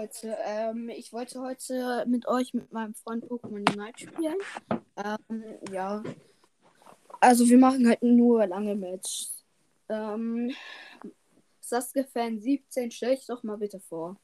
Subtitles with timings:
[0.00, 4.38] Leute, ähm, ich wollte heute mit euch, mit meinem Freund Pokémon Unite spielen.
[4.96, 6.02] Ähm, ja.
[7.20, 9.44] Also wir machen halt nur lange Matches.
[9.90, 10.52] Ähm,
[11.60, 14.16] Sasuke Fan 17, stell dich doch mal bitte vor.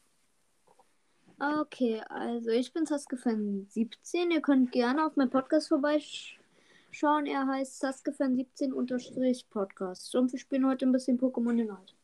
[1.38, 4.30] Okay, also ich bin Sasuke Fan 17.
[4.30, 7.26] Ihr könnt gerne auf meinem Podcast vorbeischauen.
[7.26, 10.14] Er heißt Sasuke Fan 17 unterstrich Podcast.
[10.14, 11.95] Und wir spielen heute ein bisschen Pokémon Unite.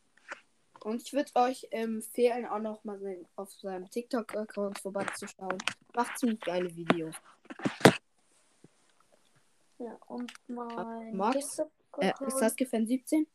[0.83, 2.99] Und ich würde euch empfehlen, auch noch mal
[3.37, 5.57] auf seinem TikTok-Account vorbeizuschauen.
[5.95, 7.15] Macht ziemlich geile Videos.
[9.79, 11.35] Ja, und mein Max?
[11.37, 13.27] Äh, ist TikTok-Account Sasuke Fan 17?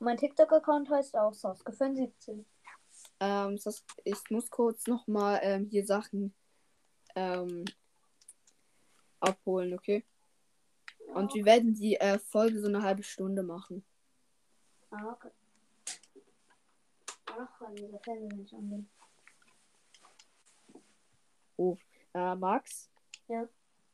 [0.00, 2.44] mein TikTok-Account heißt auch Sasuke Fan 17.
[3.20, 6.34] Ähm, Sas ich muss kurz noch mal ähm, hier Sachen
[7.14, 7.66] ähm,
[9.20, 10.04] abholen, okay?
[11.14, 13.84] Und wir werden die äh, Folge so eine halbe Stunde machen.
[14.90, 15.30] Ah, okay.
[17.40, 18.90] Ach, weil dieser Fernseher nicht angehen.
[22.14, 22.90] Äh, Max?
[23.28, 23.48] Ja.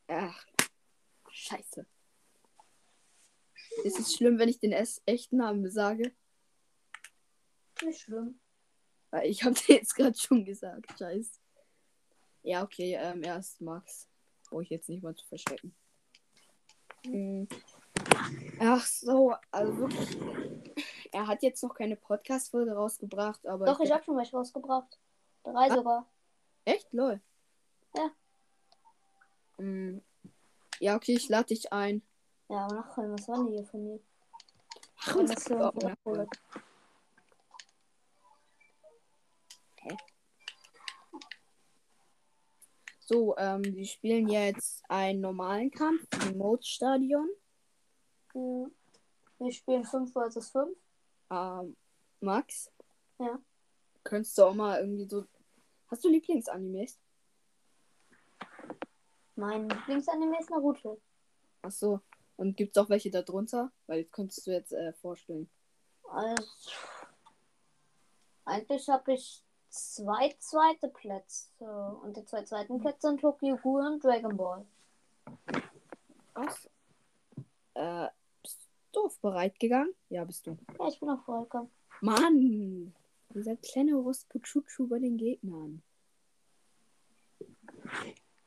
[0.07, 0.45] Ach,
[1.29, 1.85] scheiße.
[3.83, 6.11] Ist es schlimm, wenn ich den es echten Namen sage?
[7.83, 8.39] Nicht schlimm.
[9.11, 10.97] Weil ich habe dir jetzt gerade schon gesagt.
[10.97, 11.39] Scheiße.
[12.41, 14.07] Ja, okay, ähm, er ist Max.
[14.49, 15.75] Brauche ich jetzt nicht mal zu verstecken.
[17.05, 17.47] Hm.
[18.59, 20.54] Ach so, also wirklich.
[21.15, 23.65] Er hat jetzt noch keine Podcast-Folge rausgebracht, aber.
[23.65, 24.99] Doch, ich hab schon welche rausgebracht.
[25.43, 25.73] Drei Ah.
[25.73, 26.09] sogar.
[26.65, 26.91] Echt?
[26.91, 27.21] Lol.
[27.95, 28.11] Ja.
[29.57, 30.03] Hm.
[30.81, 32.01] Ja, okay, ich lade dich ein.
[32.49, 33.99] Ja, aber nachher, was war denn hier von mir?
[35.05, 35.73] Ach, Wenn das so ja.
[42.99, 47.29] So, ähm, wir spielen jetzt einen normalen Kampf im Mode-Stadion.
[48.33, 48.75] Hm.
[49.39, 50.77] Wir spielen 5 vs 5.
[51.29, 51.75] Ähm,
[52.19, 52.71] Max?
[53.19, 53.39] Ja.
[54.03, 55.25] Könntest du auch mal irgendwie so.
[55.87, 56.99] Hast du Lieblingsanimes?
[59.35, 61.01] Mein Lieblingsanime ist Naruto.
[61.61, 61.99] Ach so.
[62.37, 63.71] Und gibt's auch welche da drunter?
[63.87, 65.49] Weil das könntest du jetzt äh, vorstellen.
[66.09, 66.43] Also,
[68.45, 71.99] eigentlich habe ich zwei zweite Plätze.
[72.03, 74.65] Und die zwei zweiten Plätze sind Tokyo Ghoul und Dragon Ball.
[76.33, 76.69] Was?
[77.73, 78.07] Äh,
[79.01, 79.93] auf bereit gegangen?
[80.09, 80.57] Ja, bist du.
[80.79, 81.71] Ja, ich bin auch vollkommen.
[82.01, 82.93] Mann!
[83.33, 85.81] Dieser kleine Rospuchuchu bei den Gegnern.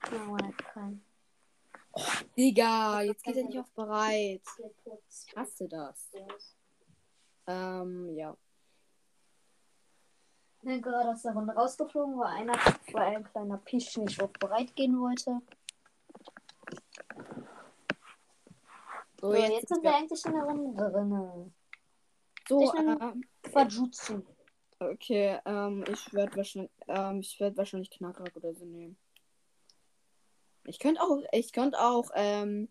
[0.01, 1.05] Keinen.
[2.37, 4.43] Digga, jetzt geht er nicht auf bereit.
[5.27, 6.13] Ich hasse das.
[7.47, 8.37] Ähm, ja.
[10.61, 12.55] Ich bin gerade aus der Runde rausgeflogen, weil einer,
[12.93, 15.41] weil ein kleiner Pisch nicht auf bereit gehen wollte.
[19.21, 21.55] So, jetzt, jetzt sind wir eigentlich in der Runde drin.
[22.49, 24.23] so, ich bin- ähm, Quajutsu.
[24.79, 28.97] okay, ähm, ich werde wahrscheinlich, ähm, ich werde wahrscheinlich Knackrack oder so nehmen.
[30.65, 32.69] Ich könnte auch, ich könnte auch, ähm,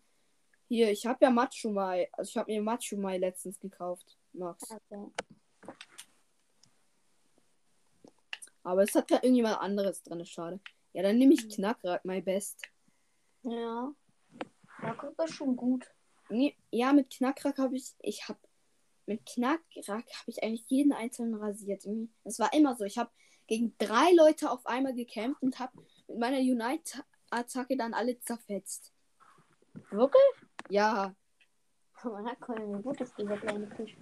[0.70, 4.72] hier, ich habe ja Machumai, also ich habe mir Machumai letztens gekauft, Max.
[4.72, 5.12] Okay.
[8.64, 10.60] Aber es hat ja irgendjemand anderes drin, schade.
[10.94, 12.62] Ja, dann nehme ich Knackrack, my best.
[13.44, 13.92] Ja.
[14.82, 15.86] Da kommt das schon gut.
[16.30, 18.40] Nee, ja, mit Knackrack habe ich, ich habe,
[19.06, 21.88] mit Knackrack habe ich eigentlich jeden einzelnen rasiert.
[22.24, 22.84] Das war immer so.
[22.84, 23.12] Ich habe
[23.48, 25.72] gegen drei Leute auf einmal gekämpft und habe
[26.08, 28.94] mit meiner Unite-Attacke dann alle zerfetzt.
[29.92, 30.22] Wirklich?
[30.70, 31.16] Ja,
[32.04, 33.98] Man hat keine gut ist dieser kleine Fisch.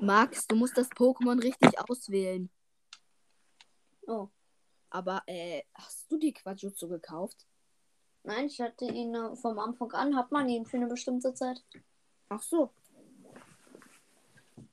[0.00, 2.50] Max, du musst das Pokémon richtig auswählen.
[4.06, 4.28] Oh.
[4.90, 7.46] Aber, äh, hast du die Quajutsu gekauft?
[8.26, 11.64] Nein, ich hatte ihn äh, vom Anfang an, hat man ihn für eine bestimmte Zeit.
[12.28, 12.72] Ach so.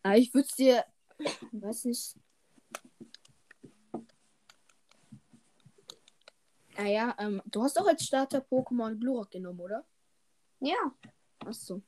[0.02, 0.84] Ah, ich würde es dir,
[1.52, 2.16] weiß nicht.
[6.75, 9.86] Naja, ähm, du hast auch als Starter Pokémon Glurak genommen, oder?
[10.59, 10.92] Ja.
[11.46, 11.84] Ach so.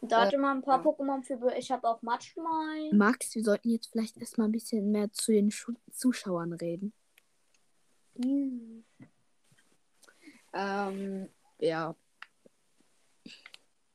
[0.00, 0.90] Da Äh, hatte man ein paar ja.
[0.90, 1.56] Pokémon für.
[1.56, 2.90] Ich habe auch Matschmai.
[2.92, 6.92] Max, wir sollten jetzt vielleicht erstmal ein bisschen mehr zu den Schu Zuschauern reden.
[8.16, 8.84] Hm.
[10.54, 11.28] Ähm,
[11.58, 11.96] ja.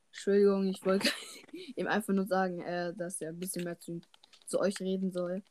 [0.08, 1.08] Entschuldigung, ich wollte
[1.76, 4.00] ihm einfach nur sagen, äh, dass er ein bisschen mehr zu,
[4.46, 5.42] zu euch reden soll.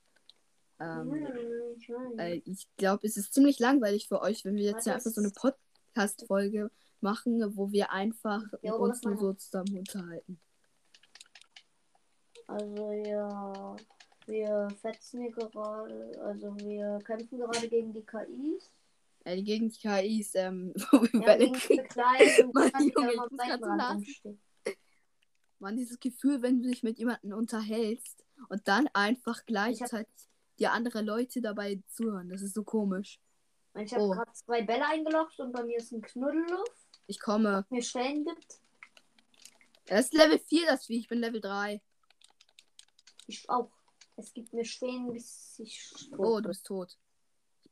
[0.80, 4.94] Ähm, Ich äh, ich glaube, es ist ziemlich langweilig für euch, wenn wir jetzt ja
[4.94, 6.72] einfach so eine Podcast-Folge
[7.02, 10.40] machen, wo wir einfach Ja, uns nur so zusammen unterhalten.
[12.48, 13.76] Also ja,
[14.26, 18.72] wir fetzen hier gerade, also wir kämpfen gerade gegen die KIs.
[19.26, 21.86] Äh, die gegen die KIs, ähm, wo wir Ja, Bälle kriegen.
[22.54, 23.96] Mann, die Junge, ich muss grad so lachen.
[23.98, 24.42] rumstehen.
[25.60, 30.14] Man, dieses Gefühl, wenn du dich mit jemandem unterhältst und dann einfach gleichzeitig
[30.58, 32.30] die andere Leute dabei zuhören.
[32.30, 33.20] Das ist so komisch.
[33.76, 34.12] Ich habe Oh.
[34.12, 36.72] gerade zwei Bälle eingeloggt und bei mir ist ein Knuddelluft,
[37.08, 37.66] Ich komme.
[37.70, 38.60] mir Stellen gibt.
[39.88, 41.00] Es ist Level 4, das Vieh.
[41.00, 41.82] Ich bin Level 3.
[43.28, 43.72] Ich auch.
[44.16, 46.98] Es gibt mir Schwänen, bis ich Oh, du bist tot.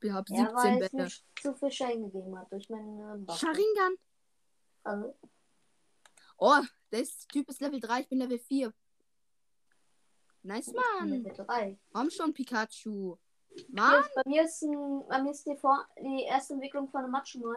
[0.02, 1.04] Ich habe Ja, 17 weil es Bälle.
[1.04, 1.12] mir
[1.42, 3.40] zu viel Schellen gegeben hat durch meine Waffe.
[3.40, 3.96] Sharingan.
[4.84, 5.16] Also,
[6.40, 6.62] Oh,
[6.92, 8.02] der Typ ist Level 3.
[8.02, 8.72] Ich bin Level 4.
[10.44, 11.10] Nice, ich bin Mann.
[11.24, 11.80] Level 3.
[11.92, 13.18] Komm schon, Pikachu.
[13.70, 14.04] Mann.
[14.14, 17.42] bei mir ist, ein, bei mir ist die, Vor die erste Entwicklung von einem Matschen
[17.42, 17.56] neu.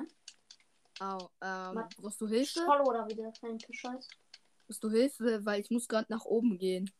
[1.00, 2.60] Au, ähm, brauchst du Hilfe?
[2.60, 4.10] Scholle oder wie der kleine Fisch heißt.
[4.66, 5.44] Brauchst du Hilfe?
[5.44, 6.90] Weil ich muss gerade nach oben gehen.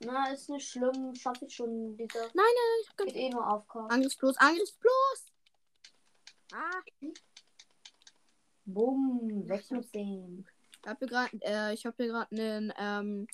[0.00, 1.96] Na, ist nicht schlimm, schaffe ich schon.
[1.96, 3.90] Dieser Nein, nein, ich hab geht eh nur aufkaufen.
[3.90, 5.32] Angriffsblos, Angriffsblos.
[6.52, 6.82] Ah,
[8.64, 10.46] Bumm, weg mit dem.
[10.82, 13.26] ich habe hier gerade, äh, ich habe hier gerade einen, ähm,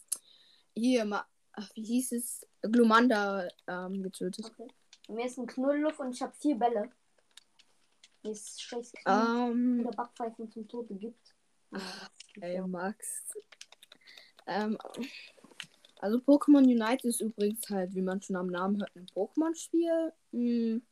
[0.74, 2.46] hier, ma, ach, wie hieß es?
[2.62, 4.46] Glumanda, ähm, getötet.
[4.46, 4.68] Okay.
[5.08, 6.90] Bei mir ist ein Knuddelluft und ich habe vier Bälle.
[8.22, 11.34] Mir ist scheiß Knie Ähm, oder Backpfeifen zum Tode gibt.
[12.34, 12.60] Geht ey.
[12.62, 13.24] Max.
[14.46, 14.78] Ähm,
[16.04, 20.12] also Pokémon Unite ist übrigens halt, wie man schon am Namen hört, ein Pokémon-Spiel.
[20.32, 20.82] Hm,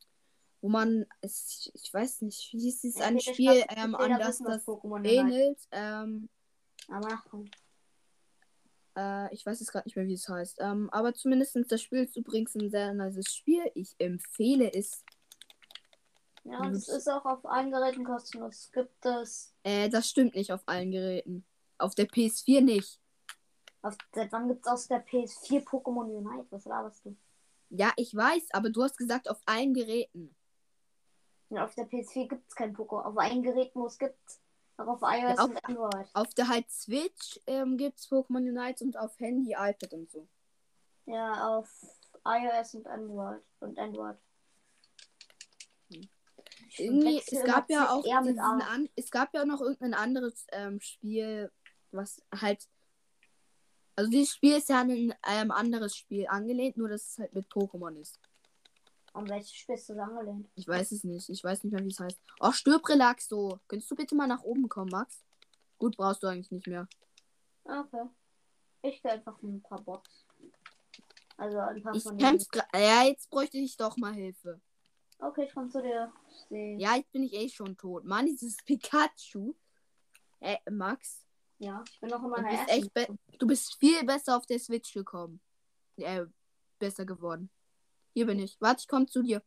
[0.59, 4.17] wo man, es, ich weiß nicht, wie hieß es, Ja, ein Spiel glaub, ähm, an
[4.17, 4.65] das das
[5.03, 5.59] ähnelt.
[5.71, 6.29] Ähm,
[6.87, 7.21] Aber.
[8.97, 10.57] Äh, ich weiß jetzt gerade nicht mehr, wie es heißt.
[10.61, 13.69] Ähm, aber zumindest das Spiel ist übrigens ein sehr nices Spiel.
[13.75, 15.03] Ich empfehle es.
[16.43, 18.71] Ja, und es ist auch auf allen Geräten kostenlos.
[18.73, 19.53] Gibt es.
[19.61, 21.45] Äh, das stimmt nicht auf allen Geräten.
[21.77, 23.02] Auf der PS4 nicht.
[23.83, 26.47] Auf, seit wann gibt es aus der PS4 Pokémon Unite?
[26.51, 27.15] Was laberst du?
[27.69, 30.33] Ja, ich weiß, aber du hast gesagt auf allen Geräten.
[31.49, 33.03] Ja, auf der PS4 gibt es kein Pokémon.
[33.03, 34.17] Auf allen Geräten, wo es gibt.
[34.77, 36.07] Auch auf iOS auf- und Android.
[36.13, 40.27] Auf der halt Switch ähm, gibt es Pokémon Unite und auf Handy, iPad und so.
[41.05, 41.69] Ja, auf
[42.25, 43.41] iOS und Android.
[43.59, 44.17] Und Android.
[46.77, 50.79] Irgendwie, es gab ja auch diesen an, es gab ja auch noch irgendein anderes ähm,
[50.79, 51.51] Spiel,
[51.91, 52.67] was halt
[53.95, 57.33] also dieses Spiel ist ja an ein ähm, anderes Spiel angelehnt, nur dass es halt
[57.33, 58.19] mit Pokémon ist.
[59.13, 60.49] An welches Spiel ist das angelehnt?
[60.55, 61.29] Ich weiß es nicht.
[61.29, 62.19] Ich weiß nicht mehr, wie es heißt.
[62.39, 63.59] Oh, stirb Relaxo.
[63.67, 65.23] Könntest du bitte mal nach oben kommen, Max?
[65.77, 66.87] Gut, brauchst du eigentlich nicht mehr.
[67.63, 68.09] Okay.
[68.81, 70.25] Ich gehe einfach ein paar Bots.
[71.37, 74.59] Also ein paar Ich von kämpf Ja, jetzt bräuchte ich doch mal Hilfe.
[75.19, 76.11] Okay, ich komm zu dir.
[76.49, 78.03] Ja, jetzt bin ich eh schon tot.
[78.05, 79.53] Mann, dieses Pikachu.
[80.39, 81.23] Äh, Max,
[81.59, 82.83] Ja, ich bin noch in du meiner bist ersten.
[82.83, 83.07] echt be
[83.39, 85.39] du bist viel besser auf der Switch gekommen.
[85.97, 86.25] Äh,
[86.79, 87.49] besser geworden.
[88.13, 88.59] Hier bin ich.
[88.59, 89.41] Warte, ich komme zu dir.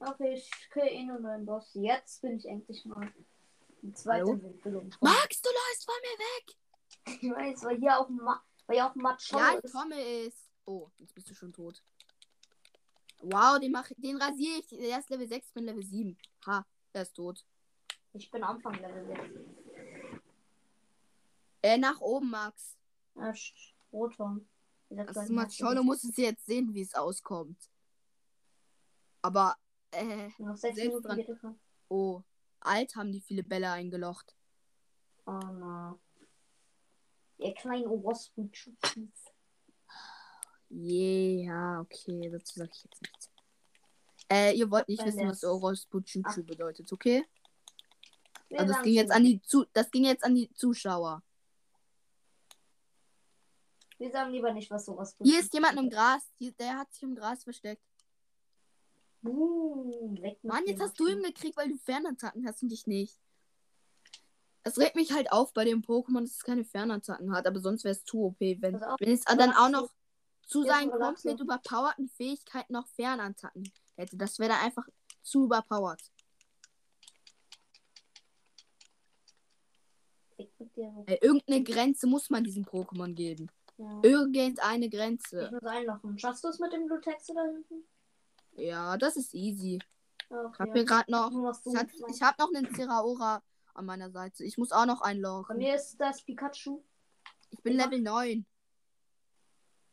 [0.00, 1.70] Okay, ich kriege eh nur einen Boss.
[1.74, 3.12] Jetzt bin ich endlich mal
[3.82, 4.32] die zweite Hallo?
[4.34, 4.90] Entwicklung.
[5.00, 6.56] Max, du läufst von mir weg.
[7.22, 9.64] Ich weiß, weil hier auch, Ma weil hier auch Matsch Ja, ist.
[9.64, 9.96] ich komme
[10.26, 10.34] es.
[10.66, 11.82] Oh, jetzt bist du schon tot.
[13.22, 14.68] Wow, den, mach, den rasiere ich.
[14.68, 16.18] Der ist Level 6, ich bin Level 7.
[16.46, 17.44] Ha, er ist tot.
[18.12, 19.20] Ich bin Anfang Level 6.
[21.68, 22.76] Äh, nach oben, Max.
[23.16, 24.48] Äh, Sch- Rothorn.
[24.90, 27.58] Dieser Das ist kleine mal Matsch- schon, du musst es jetzt sehen, wie es auskommt.
[29.20, 29.56] Aber,
[29.90, 31.54] äh, Noch sechs Minuten noch.
[31.88, 32.22] oh,
[32.60, 34.34] alt haben die viele Bälle eingelocht.
[35.26, 35.98] Oh no.
[37.38, 39.10] Ihr kleinen Orospen-Schutzies.
[40.70, 43.30] Yeah, okay, dazu sag ich jetzt nichts.
[44.30, 47.24] Äh, ihr wollt nicht wissen, was Orospuchuchu bedeutet, okay?
[48.48, 51.22] Wir Also das ging jetzt an die zu das ging jetzt an die Zuschauer.
[53.98, 57.16] Wir sagen lieber nicht, was sowas Hier ist jemand im Gras, der hat sich im
[57.16, 57.82] Gras versteckt.
[59.24, 63.18] Uh, Mann, jetzt hast du ihn gekriegt, weil du Fernattacken hast und ich nicht.
[64.62, 67.82] Es regt mich halt auf bei dem Pokémon, dass es keine Fernattacken hat, aber sonst
[67.82, 69.90] wäre es zu OP, wenn, auf, wenn es dann auch noch
[70.46, 74.16] zu seinen komplett überpowerten Fähigkeiten noch Fernattacken hätte.
[74.16, 74.86] Das wäre dann einfach
[75.22, 76.00] zu überpowered.
[80.36, 83.50] Ey, irgendeine Grenze muss man diesem Pokémon geben.
[83.78, 84.00] Ja.
[84.02, 85.50] Irgendeine Ich Grenze.
[85.52, 86.18] muss einlochen.
[86.18, 87.84] Schaffst du es mit dem Blutex da hinten?
[88.52, 89.78] Ja, das ist easy.
[90.28, 90.50] Okay.
[90.52, 91.30] Ich hab mir gerade noch.
[91.64, 93.42] Ich, hat, ich habe noch einen Zeraora
[93.74, 94.44] an meiner Seite.
[94.44, 95.56] Ich muss auch noch Bei einloggen.
[95.58, 96.82] mir ist das Pikachu.
[97.50, 97.84] Ich bin Ja.
[97.84, 98.44] Level 9.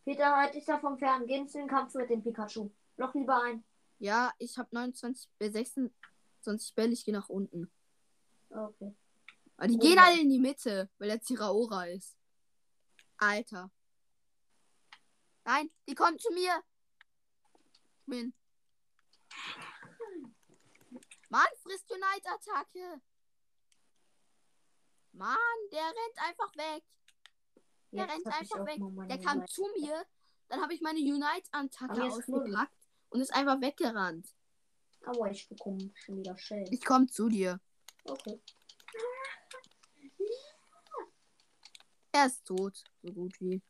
[0.03, 1.25] Peter, halt dich davon fern.
[1.27, 2.69] Geh in den Kampf mit dem Pikachu.
[2.97, 3.63] Loch lieber ein.
[3.99, 6.91] Ja, ich habe 29, äh, 26 Bälle.
[6.93, 7.71] Ich gehe nach unten.
[8.49, 8.93] Okay.
[9.57, 12.15] Aber die Oh gehen alle in die Mitte, weil der Zeraora ist.
[13.17, 13.71] Alter.
[15.45, 16.63] Nein, die kommen zu mir.
[18.07, 18.33] Min.
[21.29, 23.01] Mann, frisst Unite-Attacke.
[25.11, 25.37] Mann,
[25.71, 26.83] der rennt einfach weg.
[27.91, 29.07] Der Jetzt rennt einfach weg.
[29.07, 29.53] Der kam Seite.
[29.53, 30.05] zu mir,
[30.49, 34.33] dann habe ich meine Unite-Attacke ausgepackt und ist einfach weggerannt.
[35.05, 36.67] Aber ich bekomme schon wieder Shell.
[36.71, 37.59] Ich komme zu dir.
[38.03, 38.41] Okay.
[42.11, 43.61] Er ist tot, so gut wie.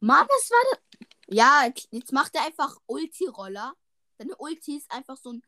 [0.00, 1.08] Mann, was war das?
[1.28, 3.74] Ja, jetzt macht er einfach Ulti-Roller.
[4.18, 5.42] Seine Ulti ist einfach so ein.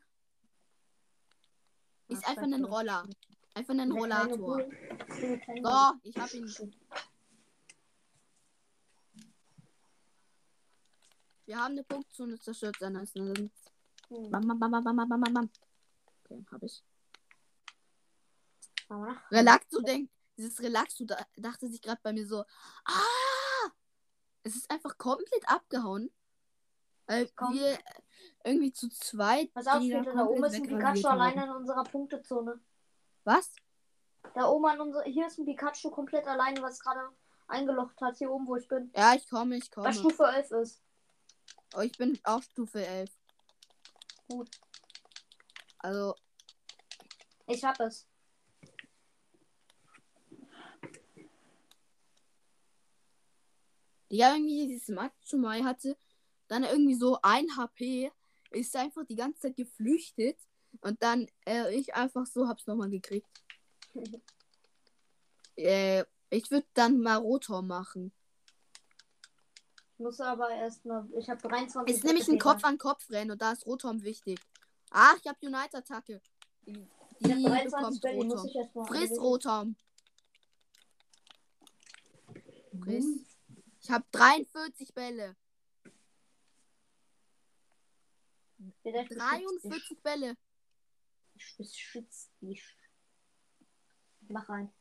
[2.07, 2.65] Ist Ach, einfach ein.
[2.65, 3.07] Roller.
[3.53, 4.65] Einfach ein Rollator.
[5.09, 6.75] So, ich hab ihn.
[11.45, 12.77] Wir haben eine Punktzone zerstört.
[12.79, 13.49] Dann ist eine.
[14.09, 14.31] Hm.
[14.31, 15.49] Bam, bam, bam, bam, bam, bam, bam.
[16.23, 16.83] Okay, hab ich.
[19.31, 22.45] Relaxo denkt, dieses Relaxo da, dachte sich gerade bei mir so,
[22.85, 23.36] ah,
[24.47, 26.11] es ist einfach komplett abgehauen.
[27.05, 27.53] Weil Komm.
[27.53, 27.77] wir
[28.43, 29.53] irgendwie zu zweit.
[29.53, 32.59] Pass auf, Peter, da oben ist ein Pikachu alleine in unserer Punktezone.
[33.23, 33.53] Was?
[34.33, 37.09] Da oben an unser, hier ist ein Pikachu komplett alleine, was gerade
[37.47, 38.91] eingelocht hat, hier oben, wo ich bin.
[38.95, 39.87] Ja, ich komme, ich komme.
[39.87, 40.81] Was Stufe 11 ist.
[41.75, 43.09] Oh, ich bin auf Stufe 11.
[44.27, 44.49] Gut.
[45.79, 46.15] Also,
[47.47, 48.05] Ich hab es.
[54.09, 55.97] Ja, irgendwie dieses Matsumai hatte
[56.47, 58.11] dann irgendwie so ein HP,
[58.51, 60.37] ist einfach die ganze Zeit geflüchtet
[60.81, 63.27] und dann äh, ich einfach so hab's nochmal gekriegt.
[65.55, 68.11] äh, ich würde dann mal Rotor machen.
[69.93, 71.07] Ich muss aber erstmal.
[71.17, 71.95] Ich habe 23.
[71.95, 72.37] Ist nämlich ein.
[72.37, 74.39] Kopf an Kopf rennen und da ist Rotom wichtig.
[74.91, 76.21] Ach, ich habe Unite-Attacke.
[76.65, 76.87] Die,
[77.19, 78.87] die 23 bekommt die Rotom.
[78.87, 79.75] Friss Rotom.
[82.83, 83.36] Friss.
[83.87, 85.37] Ich habe 43 Bälle.
[88.83, 89.87] Peter, ich beschütze dich.
[89.87, 90.37] 43 Bälle.
[91.35, 92.75] Ich beschütze dich.
[94.27, 94.73] Mach rein.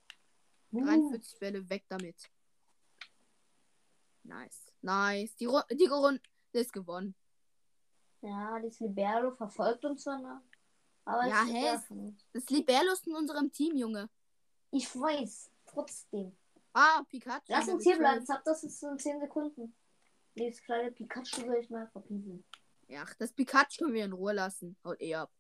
[0.72, 2.16] 43 Bälle, weg damit.
[4.24, 4.72] Nice.
[4.82, 5.36] Nice.
[5.36, 6.20] Die, Ru die Runde
[6.50, 7.14] ist gewonnen.
[8.22, 10.42] Ja, das Libero verfolgt uns zwar noch.
[11.04, 12.12] Aber Ja, es hä?
[12.32, 14.10] Das Libello ist in unserem Team, Junge.
[14.72, 15.52] Ich weiß.
[15.64, 16.36] Trotzdem.
[16.78, 17.44] Ah, Pikachu.
[17.48, 17.98] Lass uns hier 12.
[17.98, 18.26] bleiben.
[18.26, 19.74] Zack, das ist in 10 Sekunden.
[20.34, 22.44] Dieses kleine Pikachu will ich mal verpiesen.
[22.88, 24.76] Ja, das Pikachu können wir in Ruhe lassen.
[24.84, 25.32] Haut eh ab.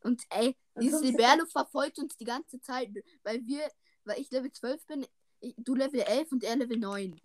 [0.00, 2.90] Und ey, Und dieses 15 Liberlo verfolgt uns die ganze Zeit,
[3.22, 3.66] weil wir,
[4.04, 5.06] weil ich Level 12 bin,
[5.40, 7.18] ich, du Level 11 und er Level 9.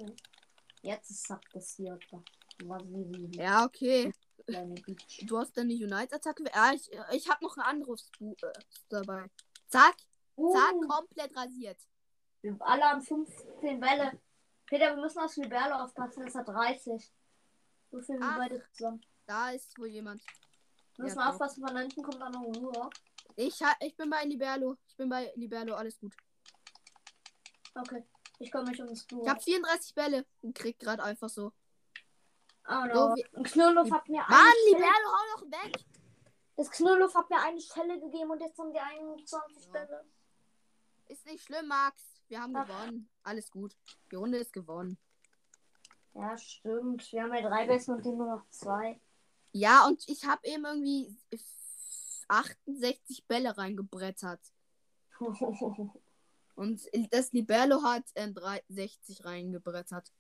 [0.82, 2.00] Jetzt ist Zack das hier.
[2.62, 4.14] Die Ja, okay.
[5.24, 6.46] Du hast deine Unite-Attacke.
[6.56, 8.54] Ja, ich, ich habe noch ein anderes Bu äh,
[8.88, 9.30] dabei.
[9.68, 11.78] Zack, zack, Uh, komplett rasiert.
[12.42, 14.20] Wir alle haben 15 Bälle.
[14.66, 16.24] Peter, wir müssen aufs Liberlo aufpassen.
[16.28, 17.12] Es hat 30.
[17.92, 19.02] So viel wie beide zusammen.
[19.26, 20.24] Da ist wohl jemand.
[20.96, 21.32] Wir müssen Ja, doch.
[21.34, 22.90] aufpassen, von hinten kommt dann noch Uhr.
[23.36, 24.78] Ich, ich bin bei Liberlo.
[24.88, 26.14] Ich bin bei Liberlo, alles gut.
[27.76, 28.04] Okay.
[28.40, 29.24] Ich komme nicht um das Uhr.
[29.24, 31.52] Ich habe 34 Bälle und krieg gerade einfach so.
[32.68, 33.44] Oh So no.
[33.44, 35.76] Knurrluff hat mir Mann, Liberlo, hau noch weg.
[36.56, 39.72] Das Knurrluff hat mir eine Schelle gegeben und jetzt haben die 21 Ja.
[39.72, 40.06] Bälle.
[41.08, 42.04] Ist nicht schlimm, Max.
[42.32, 42.66] Wir haben Ach.
[42.66, 43.10] gewonnen.
[43.24, 43.76] Alles gut.
[44.10, 44.98] Die Runde ist gewonnen.
[46.14, 47.12] Ja, stimmt.
[47.12, 49.02] Wir haben ja drei Bässe und die nur noch zwei.
[49.52, 51.14] Ja, und ich habe eben irgendwie
[52.30, 54.40] 68 Bälle reingebrettert.
[56.56, 58.32] Und das Liberlo hat äh,
[58.70, 60.12] 60 reingebrettert.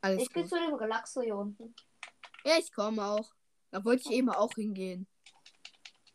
[0.00, 0.50] Alles ich gehe gut.
[0.50, 1.74] zu dem Relaxo hier unten.
[2.44, 3.34] Ja, ich komme auch.
[3.70, 5.06] Da wollte ich eben auch hingehen.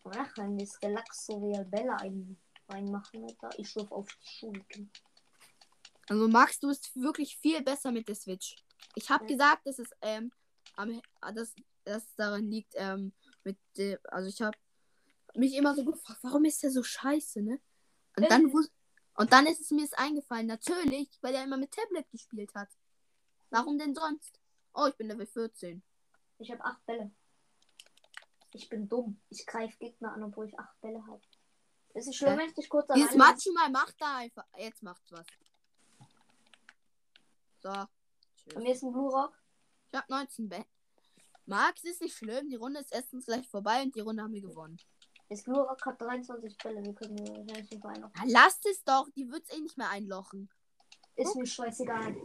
[0.04, 2.38] Ach, wenn das Relaxo Real Bälle ein,
[2.72, 3.50] reinmachen, Alter.
[3.58, 4.80] Ich schluf auf die Schulter.
[6.10, 8.56] Also Max, du bist wirklich viel besser mit der Switch.
[8.96, 9.30] Ich habe Ja.
[9.30, 10.32] gesagt, dass es ähm,
[10.76, 11.02] am,
[11.34, 13.14] dass das daran liegt ähm,
[13.44, 14.58] mit der, also ich habe
[15.36, 17.60] mich immer so gefragt, warum ist der so scheiße, ne?
[18.18, 18.52] Und dann
[19.16, 22.70] und dann ist es mir eingefallen, natürlich, weil er immer mit Tablet gespielt hat.
[23.50, 24.40] Warum denn sonst?
[24.74, 25.84] Oh, ich bin Level 14.
[26.40, 27.12] Ich habe acht Bälle.
[28.54, 29.22] Ich bin dumm.
[29.30, 31.22] Ich greife Gegner an, obwohl ich acht Bälle habe.
[31.94, 32.38] Ist es schlimm, Hä?
[32.40, 34.46] wenn ich dich kurz Dieses alleine- Matschumal macht da einfach.
[34.58, 35.26] Jetzt macht's was.
[37.62, 37.72] So.
[38.38, 38.54] Tschüss.
[38.56, 39.34] Bei mir ist ein Blue Rock.
[39.92, 40.66] Ich hab 19 Bälle.
[41.46, 42.50] Max ist nicht schlimm.
[42.50, 44.78] Die Runde ist erstens gleich vorbei und die Runde haben wir gewonnen.
[45.30, 46.84] Das Blue Rock hat 23 Bälle.
[46.84, 48.12] Wir können wahrscheinlich nicht mehr einlochen.
[48.16, 49.08] Ja, lasst es doch.
[49.16, 50.50] Die wird's eh nicht mehr einlochen.
[51.16, 52.16] Ist mir scheißegal.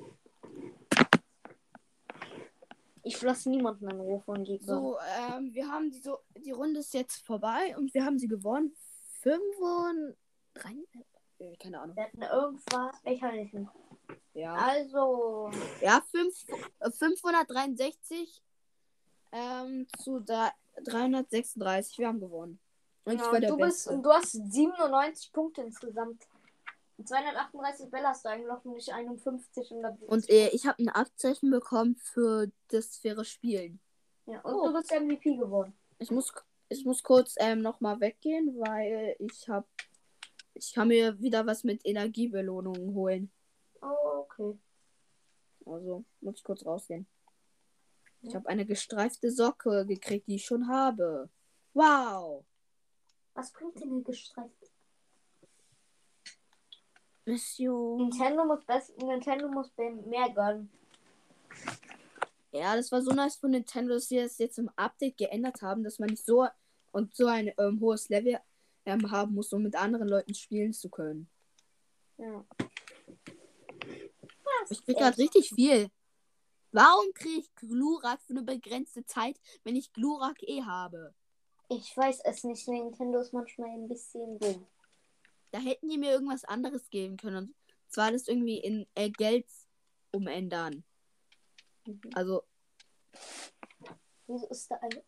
[3.02, 4.66] Ich lasse niemanden Ruf von Gegner.
[4.80, 6.18] So, ähm, wir haben die so.
[6.38, 8.75] Die Runde ist jetzt vorbei und wir haben sie gewonnen.
[9.26, 10.16] 5 und
[10.54, 10.76] 3.
[11.40, 11.97] Äh, keine Ahnung.
[11.97, 13.68] Wir hatten irgendwas lächerlichen.
[14.35, 14.54] Ja.
[14.54, 16.47] Also, Ja, 5,
[16.78, 18.40] äh, 563
[19.33, 20.52] ähm, zu da-
[20.85, 21.99] 336.
[21.99, 22.61] Wir haben gewonnen.
[23.04, 26.23] Und ich ja, du, bist, du hast 97 Punkte insgesamt.
[27.04, 29.73] 238 Bälle hast du eingeloggt und nicht 51.
[29.73, 33.80] Und, Und äh, ich habe ein Abzeichen bekommen für das faire Spielen.
[34.26, 34.68] ja, und oh.
[34.68, 35.76] du bist MVP geworden.
[35.99, 36.33] Ich muss,
[36.68, 39.66] ich muss kurz ähm, nochmal weggehen, weil ich habe.
[40.54, 43.30] Ich kann mir wieder was mit Energiebelohnungen holen.
[43.82, 44.58] Oh, okay.
[45.66, 47.06] Also muss ich kurz rausgehen.
[48.23, 51.28] Ich habe eine gestreifte Socke gekriegt, die ich schon habe.
[51.75, 52.44] Wow.
[53.35, 54.66] Was bringt denn eine gestreifte?
[57.26, 57.99] Mission.
[57.99, 60.70] Nintendo muss, best Nintendo muss mehr gönnen.
[62.56, 65.84] Ja, das war so nice von Nintendo, dass sie das jetzt im Update geändert haben,
[65.84, 66.46] dass man nicht so
[66.92, 68.38] und so ein ähm, hohes Level
[68.86, 71.28] ähm, haben muss, um mit anderen Leuten spielen zu können.
[72.18, 72.44] Ja.
[74.70, 75.90] Ich krieg gerade richtig viel.
[76.72, 81.14] Warum kriege ich Glurak für eine begrenzte Zeit, wenn ich Glurak eh habe?
[81.68, 82.66] Ich weiß es nicht.
[82.68, 84.66] Nintendo ist manchmal ein bisschen dumm.
[85.50, 87.54] Da hätten die mir irgendwas anderes geben können.
[87.84, 89.46] Und zwar das irgendwie in äh, Geld
[90.12, 90.84] umändern.
[91.87, 92.00] Mhm.
[92.14, 92.43] Also
[94.26, 95.02] Wieso ist da eine.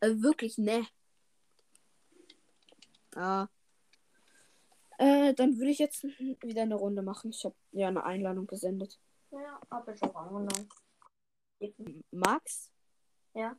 [0.00, 0.86] äh, wirklich, ne.
[3.14, 3.48] Ja.
[4.98, 7.30] Äh, dann würde ich jetzt wieder eine Runde machen.
[7.30, 8.98] Ich habe ja eine Einladung gesendet.
[9.30, 10.68] Ja, hab ich auch angenommen.
[12.10, 12.70] Max?
[13.34, 13.56] Ja.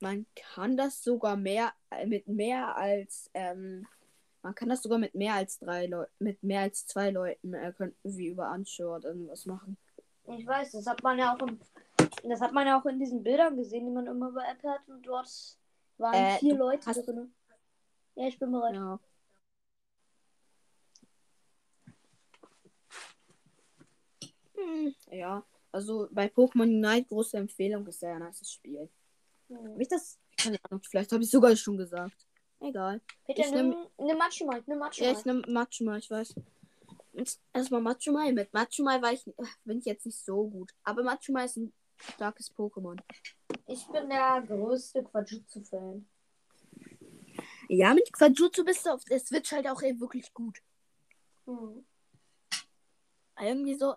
[0.00, 3.86] Man kann das sogar mehr äh, mit mehr als ähm,
[4.42, 7.72] man kann das sogar mit mehr als drei Leuten, mit mehr als zwei Leuten äh,
[7.76, 9.76] könnten wir über Anschauer irgendwas machen.
[10.28, 11.58] Ich weiß, das hat man ja auch im,
[12.24, 14.88] das hat man ja auch in diesen Bildern gesehen, die man immer bei App hat
[14.88, 15.28] und dort
[15.98, 17.32] waren Äh, vier Leute hast- drin.
[18.16, 18.74] Ja, ich bin bereit.
[18.74, 18.98] Ja.
[24.54, 28.88] Hm, ja, also bei Pokémon Unite große Empfehlung ist sehr ein nice Spiel.
[29.48, 29.72] Hm.
[29.74, 30.18] Hab ich das?
[30.36, 32.26] Keine Ahnung, vielleicht habe ich sogar schon gesagt.
[32.60, 33.00] Egal.
[33.26, 35.12] Peter, Ich nimm, nimm Matschumai, nimm Ja, Matschumai.
[35.12, 36.34] ich nehme Machumai, ich weiß.
[37.52, 38.32] Erstmal Machumai.
[38.32, 39.24] Mit Machumai war ich,
[39.64, 40.72] bin ich jetzt nicht so gut.
[40.82, 43.00] Aber Machumai ist ein starkes Pokémon.
[43.66, 46.08] Ich bin der größte Quajutsu-Fan.
[47.68, 50.60] Ja, mit Quajutsu bist du auf der Switch halt auch ey, wirklich gut.
[51.46, 51.84] Hm.
[53.40, 53.94] Irgendwie so,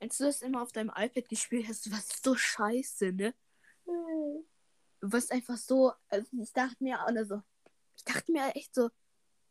[0.00, 3.34] als du das immer auf deinem iPad gespielt hast, du warst so scheiße, ne?
[3.86, 4.44] Hm.
[5.00, 7.42] Du warst einfach so, also ich dachte mir, oder so,
[7.96, 8.88] ich dachte mir echt so,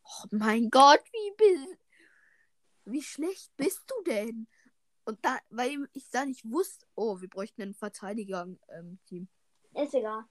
[0.03, 1.77] oh mein Gott, wie, bi-
[2.85, 4.47] wie schlecht bist du denn?
[5.05, 9.27] Und da, weil ich da nicht wusste, oh, wir bräuchten einen Verteidiger-Team.
[9.73, 10.25] Ist egal.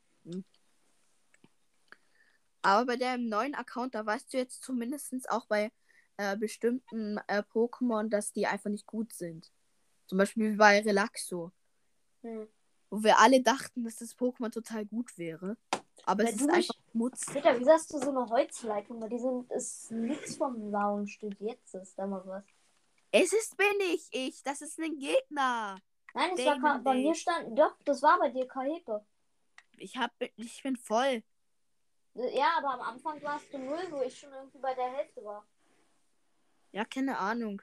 [2.62, 5.70] Aber bei dem neuen Account, da weißt du jetzt zumindest auch bei
[6.16, 9.52] äh, bestimmten äh, Pokémon, dass die einfach nicht gut sind.
[10.06, 11.52] Zum Beispiel bei Relaxo.
[12.22, 12.48] Hm.
[12.90, 15.56] Wo wir alle dachten, dass das Pokémon total gut wäre.
[16.06, 17.26] Aber Weil es ist einfach Mutz.
[17.26, 19.00] Peter, wieso hast du so eine Holzleitung?
[19.00, 21.34] Weil die sind, ist nichts vom Stück.
[21.40, 22.44] Jetzt ist da mal was.
[23.10, 24.42] Es ist bin ich, ich.
[24.42, 25.78] Das ist ein Gegner.
[26.14, 29.04] Nein, es war Damon bei mir stand, doch, das war bei dir Kahepe.
[29.78, 31.22] Ich hab, ich bin voll.
[32.14, 35.44] Ja, aber am Anfang warst du null, wo ich schon irgendwie bei der Hälfte war.
[36.70, 37.60] Ja, keine Ahnung.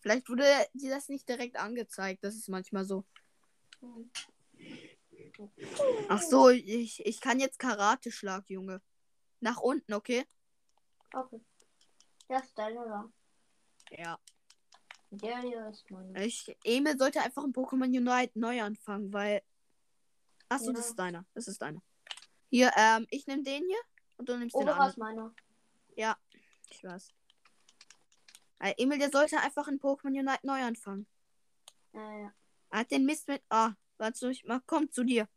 [0.00, 0.44] Vielleicht wurde
[0.74, 2.24] dir das nicht direkt angezeigt.
[2.24, 3.04] Das ist manchmal so.
[3.80, 4.10] Hm.
[6.08, 8.80] Ach so, ich, ich kann jetzt Karate-Schlag, Junge.
[9.40, 10.24] Nach unten, okay?
[11.12, 11.40] Okay.
[12.28, 13.10] Das ist deine da.
[13.90, 14.18] Ja.
[15.10, 16.24] Der hier ist meine.
[16.24, 19.42] Ich, Emil sollte einfach in Pokémon Unite neu anfangen, weil.
[20.48, 20.72] Achso, Ja.
[20.72, 21.26] das ist deiner.
[21.34, 21.82] Das ist deiner.
[22.48, 23.80] Hier, ähm, ich nehme den hier
[24.16, 25.34] und du nimmst den Obere ist anderen.
[25.96, 26.18] meiner.
[26.70, 27.08] Ich weiß.
[28.60, 31.06] Äh, Emil, der sollte einfach in Pokémon Unite neu anfangen.
[31.92, 32.32] Ja, ja.
[32.70, 33.42] Er hat den Mist mit.
[33.50, 35.28] Ah, warte, ich mach, komm zu dir.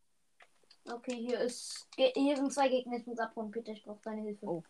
[0.85, 1.87] Okay, hier ist.
[1.95, 4.45] Hier sind zwei Gegner, ich muss abhauen, Peter, ich brauche deine Hilfe.
[4.45, 4.63] Oh.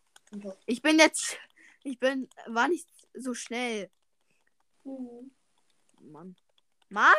[0.66, 1.38] Ich bin jetzt.
[1.84, 2.30] Ich bin.
[2.48, 3.90] War nicht so schnell.
[4.84, 5.32] Mhm.
[6.02, 6.36] Mann.
[6.90, 7.14] Mann!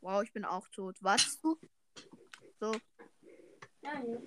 [0.00, 1.02] Wow, ich bin auch tot.
[1.02, 1.58] Wartest du?
[2.60, 2.72] So.
[3.80, 4.22] Hier.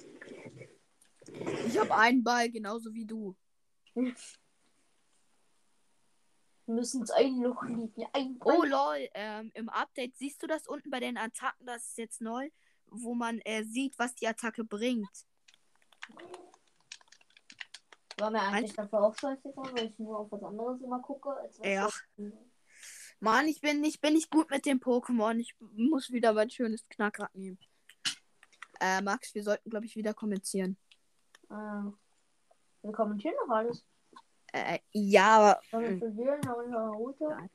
[1.68, 3.36] Ich habe einen Ball, genauso wie du.
[6.66, 8.06] Müssen ins ein Loch liegen.
[8.14, 11.98] Ein Oh lol, ähm, im Update siehst du das unten bei den Attacken, das ist
[11.98, 12.50] jetzt neu,
[12.88, 15.10] wo man äh, sieht, was die Attacke bringt.
[18.18, 21.36] War mir eigentlich Meinst- dafür auch scheißegal, weil ich nur auf was anderes immer gucke.
[21.64, 21.90] Ja.
[23.20, 25.38] Mann, ich bin, ich bin nicht gut mit dem Pokémon.
[25.40, 27.58] Ich muss wieder mein schönes Knackrad nehmen.
[28.80, 30.78] Äh, Max, wir sollten, glaube ich, wieder kommentieren.
[31.50, 33.86] Äh, wir kommentieren noch alles.
[34.54, 35.62] Äh, ja, aber?
[35.72, 37.50] Ja.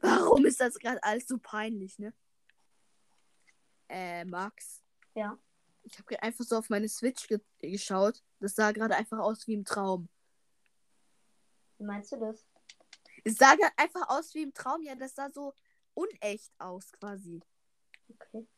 [0.00, 2.12] warum ist das gerade alles so peinlich, ne?
[3.88, 4.82] Äh, Max.
[5.14, 5.38] Ja.
[5.84, 8.22] Ich habe einfach so auf meine Switch ge geschaut.
[8.40, 10.08] Das sah gerade einfach aus wie im Traum.
[11.78, 12.44] Wie meinst du das?
[13.24, 14.82] Es sah halt einfach aus wie im Traum.
[14.82, 15.54] Ja, das sah so
[15.94, 17.40] unecht aus quasi.
[18.08, 18.48] Okay.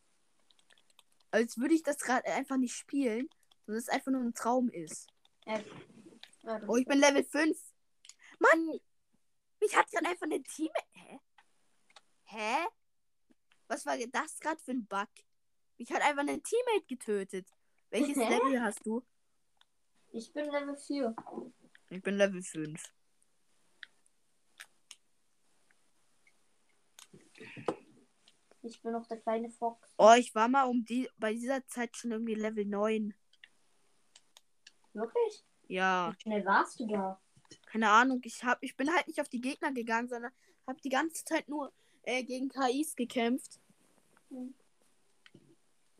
[1.30, 3.28] Als würde ich das gerade einfach nicht spielen,
[3.66, 5.06] sondern es einfach nur ein Traum ist.
[5.46, 5.60] Ja,
[6.42, 7.58] ja, das Oh, ich bin Level 5.
[8.38, 8.80] Mann!
[9.60, 10.70] Mich hat gerade einfach eine Team.
[10.92, 11.20] Hä?
[12.24, 12.66] Hä?
[13.68, 15.08] Was war das gerade für ein Bug?
[15.78, 17.48] Mich hat einfach ein Teammate getötet.
[17.90, 18.28] Welches Hä?
[18.28, 19.04] Level hast du?
[20.10, 21.14] Ich bin Level 4.
[21.90, 22.82] Ich bin Level 5.
[28.62, 29.88] Ich bin noch der kleine Fox.
[29.98, 33.14] Oh, ich war mal um die bei dieser Zeit schon irgendwie Level 9.
[34.92, 35.44] Wirklich?
[35.72, 37.18] Ja, Wie schnell warst du da?
[37.64, 38.20] keine Ahnung.
[38.24, 40.30] Ich hab, ich bin halt nicht auf die Gegner gegangen, sondern
[40.66, 43.58] habe die ganze Zeit nur äh, gegen KIs gekämpft.
[44.28, 44.54] Hm.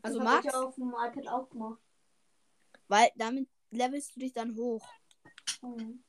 [0.03, 1.81] Also das Max, ich ja auf dem iPad auch gemacht.
[2.87, 4.87] weil damit levelst du dich dann hoch.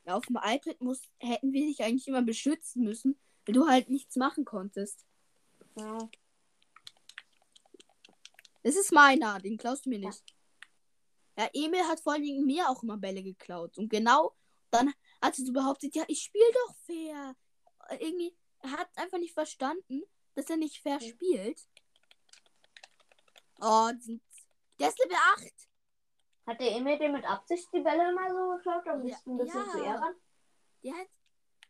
[0.04, 3.88] Ja, auf dem iPad muss, hätten wir dich eigentlich immer beschützen müssen, weil du halt
[3.88, 5.06] nichts machen konntest.
[5.76, 6.10] Ja.
[8.62, 10.22] Das ist meiner, den klaust du mir nicht.
[10.28, 10.43] Ja,
[11.52, 13.76] Emil hat vor allen Dingen mir auch immer Bälle geklaut.
[13.78, 14.34] Und genau
[14.70, 14.92] dann
[15.22, 17.36] hat sie so behauptet, ja, ich spiele doch fair.
[18.00, 20.02] Irgendwie, er hat einfach nicht verstanden,
[20.34, 21.60] dass er nicht fair spielt.
[23.60, 23.90] Oh,
[24.80, 25.52] der ist Level 8.
[26.46, 29.36] Hat der Emil dir mit Absicht die Bälle immer so geklaut, um dich Ja, ein
[29.38, 29.70] bisschen ja.
[29.72, 30.14] zu ärgern?
[30.82, 31.08] Der hat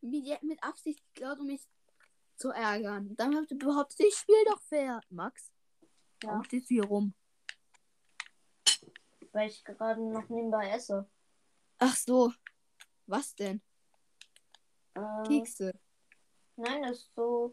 [0.01, 1.63] mir mit Absicht geklaut, um mich
[2.37, 3.15] zu ärgern.
[3.17, 5.01] Dann hat er behauptet, ich spiele doch fair.
[5.11, 5.53] Max,
[6.23, 6.31] Ja.
[6.31, 7.15] warum stehst du hier rum?
[9.35, 11.07] Weil ich gerade noch nebenbei esse.
[11.79, 12.33] Ach so.
[13.07, 13.61] Was denn?
[14.95, 15.73] Äh, Kekse.
[16.57, 17.53] Nein, das ist so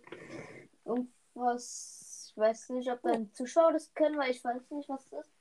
[0.85, 2.27] irgendwas.
[2.29, 5.33] Ich weiß nicht, ob deine Zuschauer das kennen, weil ich weiß nicht, was das ist.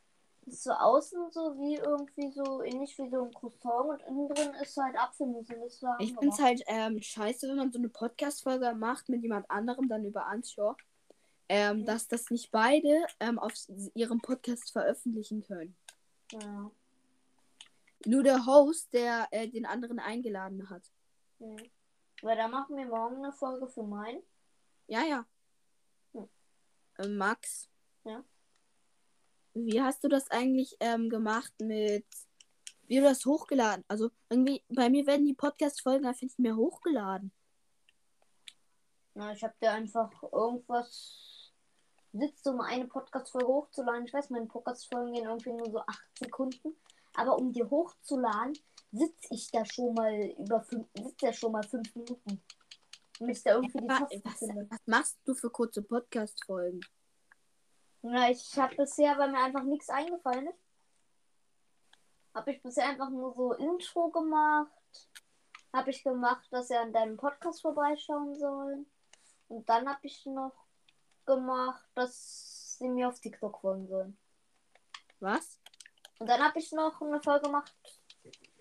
[0.46, 4.28] Das ist so außen so wie irgendwie so ähnlich wie so ein Croissant und innen
[4.28, 5.46] drin ist halt Apfelmus
[5.98, 9.88] Ich finde es halt ähm, scheiße, wenn man so eine Podcast-Folge macht mit jemand anderem,
[9.88, 10.74] dann über Anschau,
[11.50, 11.84] ähm, Mhm.
[11.84, 13.52] dass das nicht beide ähm, auf
[13.94, 15.76] ihrem Podcast veröffentlichen können.
[16.32, 16.70] Ja.
[18.06, 20.90] Nur der Host, der äh, den anderen eingeladen hat.
[21.38, 21.56] ja.
[22.22, 24.22] Weil da machen wir morgen eine Folge für meinen.
[24.86, 25.26] Ja, ja.
[26.12, 26.28] Hm.
[26.98, 27.68] Äh, Max.
[28.04, 28.22] Ja?
[29.54, 32.06] Wie hast du das eigentlich ähm, gemacht mit.
[32.86, 33.84] Wie du das hochgeladen?
[33.88, 37.32] Also irgendwie, bei mir werden die Podcast-Folgen einfach nicht mehr hochgeladen.
[39.14, 41.39] Na, ich habe dir einfach irgendwas
[42.12, 44.04] sitzt, um eine Podcast-Folge hochzuladen.
[44.06, 46.76] Ich weiß, meine Podcast-Folgen gehen irgendwie nur so 8 Sekunden.
[47.14, 48.58] Aber um die hochzuladen,
[48.92, 52.42] sitze ich da schon mal über fünf, sitze da schon mal 5 Minuten.
[53.18, 56.80] Damit da irgendwie die Wa- Taste Was, was machst du für kurze Podcast-Folgen?
[58.02, 60.58] Na, ich habe bisher, weil mir einfach nichts eingefallen ist,
[62.34, 64.70] habe ich bisher einfach nur so Intro gemacht.
[65.72, 68.86] Habe ich gemacht, dass sie an deinem Podcast vorbeischauen sollen.
[69.48, 70.52] Und dann habe ich noch
[71.26, 74.16] gemacht, dass sie mir auf TikTok folgen sollen.
[75.20, 75.60] Was?
[76.18, 77.74] Und dann habe ich noch eine Folge gemacht,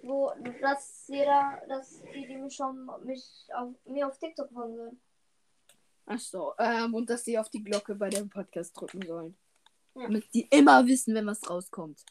[0.02, 5.02] wo dass jeder, dass die, die mich schon mich auf, mir auf TikTok folgen sollen.
[6.06, 9.38] Ach so, ähm, und dass sie auf die Glocke bei dem Podcast drücken sollen.
[9.95, 10.04] Ja.
[10.04, 12.04] Damit die immer wissen, wenn was rauskommt.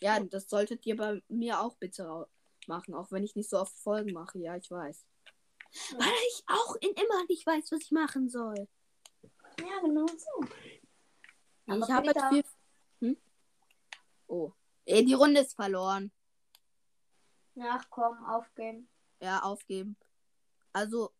[0.00, 2.26] Ja, das solltet ihr bei mir auch bitte
[2.66, 4.38] machen, auch wenn ich nicht so oft Folgen mache.
[4.38, 5.06] Ja, ich weiß.
[5.72, 5.98] Ja.
[5.98, 8.68] Weil ich auch in immer nicht weiß, was ich machen soll.
[9.60, 10.46] Ja, genau so.
[11.66, 12.44] Aber ich habe jetzt Peter- viel.
[13.00, 13.16] Hm?
[14.26, 14.52] Oh.
[14.84, 16.12] Ey, die Runde ist verloren.
[17.60, 18.88] Ach komm, aufgeben.
[19.20, 19.96] Ja, aufgeben.
[20.72, 21.12] Also.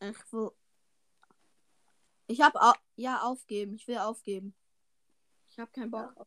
[0.00, 0.52] Ich will.
[2.26, 3.74] Ich hab au ja aufgeben.
[3.74, 4.54] Ich will aufgeben.
[5.48, 6.26] Ich habe keinen Bock.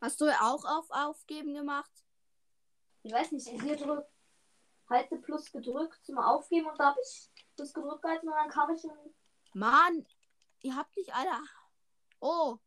[0.00, 1.90] Hast du auch auf aufgeben gemacht?
[3.02, 4.08] Ich weiß nicht, hier drückt
[4.88, 8.70] halte Plus gedrückt zum Aufgeben und da habe ich das gedrückt gehalten und dann kam
[8.70, 9.14] ich in.
[9.54, 10.06] Mann,
[10.60, 11.42] ihr habt nicht alle.
[12.20, 12.58] Oh.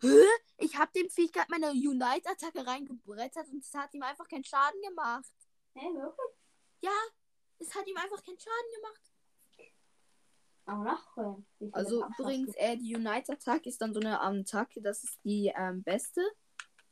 [0.00, 0.24] Hä?
[0.58, 4.80] Ich hab dem Viech gerade meine Unite-Attacke reingebrettert und es hat ihm einfach keinen Schaden
[4.82, 5.32] gemacht.
[5.74, 6.36] Hä, wirklich?
[6.80, 6.92] Ja,
[7.58, 9.02] es hat ihm einfach keinen Schaden gemacht.
[10.66, 11.46] Aber nachholen.
[11.72, 16.20] Also übrigens, äh, die Unite-Attacke ist dann so eine Attacke, das ist die ähm, beste.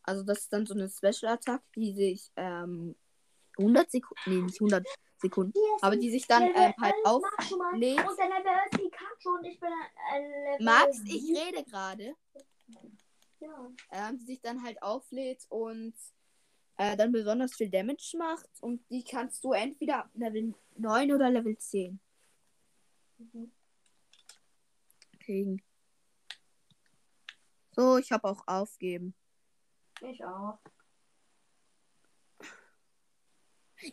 [0.07, 2.95] Also das ist dann so eine Special-Attacke, die sich ähm,
[3.59, 4.87] 100 Sekunden, nee, nicht 100
[5.19, 7.23] Sekunden, aber die sich dann ähm, halt 11 auf...
[7.23, 7.77] Max schon mal.
[7.79, 7.99] lädt.
[7.99, 9.71] Und der Level ist Pikachu und ich bin
[10.13, 10.65] ein.
[10.65, 12.15] Max, ich rede gerade.
[13.41, 13.71] Ja.
[13.91, 15.95] ähm, die sich dann halt auflädt und
[16.79, 18.49] äh, dann besonders viel Damage macht.
[18.61, 22.01] Und die kannst du entweder ab Level 9 oder Level 10
[23.19, 23.51] Mhm.
[25.21, 25.63] kriegen.
[27.75, 29.15] So, ich habe auch aufgeben.
[30.03, 30.59] Ich auch.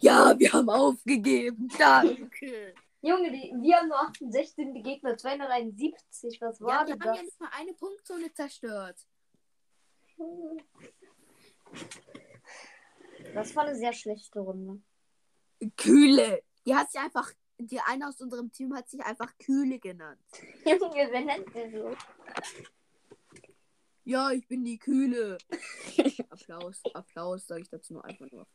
[0.02, 1.70] Ja, wir haben aufgegeben.
[1.78, 2.74] Danke.
[3.02, 6.40] Junge, die, wir haben nur 68, die Gegner 271.
[6.40, 7.24] Was ja, war wir denn haben ja das?
[7.24, 8.98] nicht mal eine Punktzone zerstört.
[13.34, 14.82] Das war eine sehr schlechte Runde.
[15.76, 16.44] Kühle.
[16.66, 20.22] Die hat sich einfach, die eine aus unserem Team hat sich einfach Kühle genannt.
[20.66, 21.96] Junge, wer nennt die so?
[24.06, 25.38] Ja, ich bin die Kühle.
[26.30, 28.48] Applaus, Applaus, sage ich dazu nur einfach nur.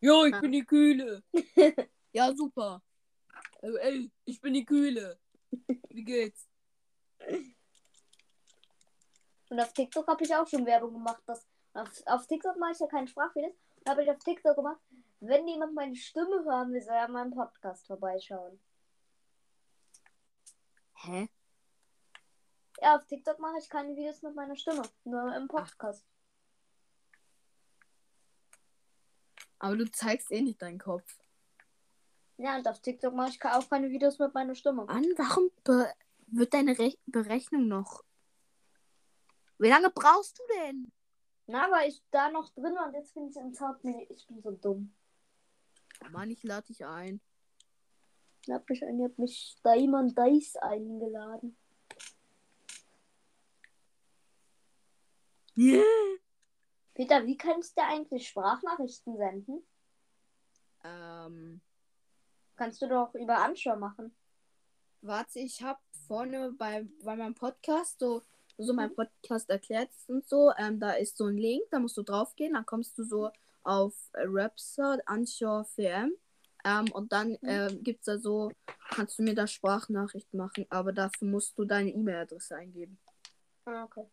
[0.00, 1.22] Ja, ich bin die Kühle.
[2.14, 2.82] Ja, super.
[3.62, 5.18] Also, ey, ich bin die Kühle.
[5.88, 6.46] Wie geht's?
[9.48, 11.22] Und auf TikTok habe ich auch schon Werbung gemacht.
[11.24, 13.54] Dass, auf, auf TikTok mache ich ja keinen Sprachvideos.
[13.84, 14.78] Da habe ich auf TikTok gemacht,
[15.20, 18.60] wenn jemand meine Stimme hören will, soll er an meinem Podcast vorbeischauen.
[20.96, 21.30] Hä?
[22.82, 24.82] Ja, auf TikTok mache ich keine Videos mit meiner Stimme.
[25.04, 26.04] Nur im Podcast.
[29.60, 31.16] Aber du zeigst eh nicht deinen Kopf.
[32.38, 34.84] Ja, und auf TikTok mache ich auch keine Videos mit meiner Stimme.
[34.86, 35.52] Mann, warum
[36.26, 38.02] wird deine Re Berechnung noch?
[39.58, 40.90] Wie lange brauchst du denn?
[41.46, 44.06] Na, weil ich da noch drin war und jetzt bin ich im Soundmenü.
[44.08, 44.92] Ich bin so dumm.
[46.10, 47.20] Mann, ich lade dich ein.
[48.44, 51.56] Ich hab mich, ich hab mich Diamond Dice eingeladen.
[56.94, 59.62] Peter, wie kannst du eigentlich Sprachnachrichten senden?
[60.84, 61.60] Ähm,
[62.56, 64.14] Kannst du doch über Anschau machen.
[65.00, 68.22] warte, ich habe vorne bei, bei meinem Podcast so,
[68.58, 72.02] so mein Podcast erklärt und so, ähm, da ist so ein Link, da musst du
[72.02, 73.30] draufgehen, dann kommst du so
[73.64, 76.12] auf äh, Rapstar, Anchor FM.
[76.64, 78.52] Ähm, und dann ähm, gibt's da so,
[78.90, 82.98] kannst du mir da Sprachnachrichten machen, aber dafür musst du deine E-Mail-Adresse eingeben.
[83.64, 84.06] Ah, okay.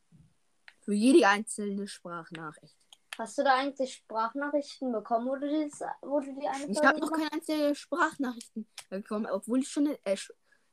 [0.90, 2.76] Für jede einzelne Sprachnachricht.
[3.16, 7.00] Hast du da eigentlich Sprachnachrichten bekommen, wo du, dieses, wo du die eine Ich habe
[7.00, 10.18] noch keine einzige Sprachnachrichten bekommen, obwohl ich schon eine, äh,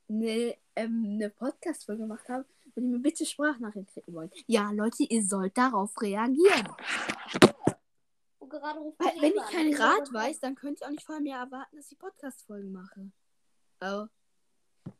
[0.09, 2.47] eine, ähm, eine Podcast-Folge gemacht habe.
[2.75, 4.33] Wenn ihr mir bitte Sprachnachrichten schicken wollt.
[4.47, 6.67] Ja, Leute, ihr sollt darauf reagieren.
[8.41, 11.93] Weil, wenn ich keinen Rat weiß, dann könnt ihr auch nicht von mir erwarten, dass
[11.93, 13.11] ich Podcast-Folgen mache.
[13.83, 14.07] Oh.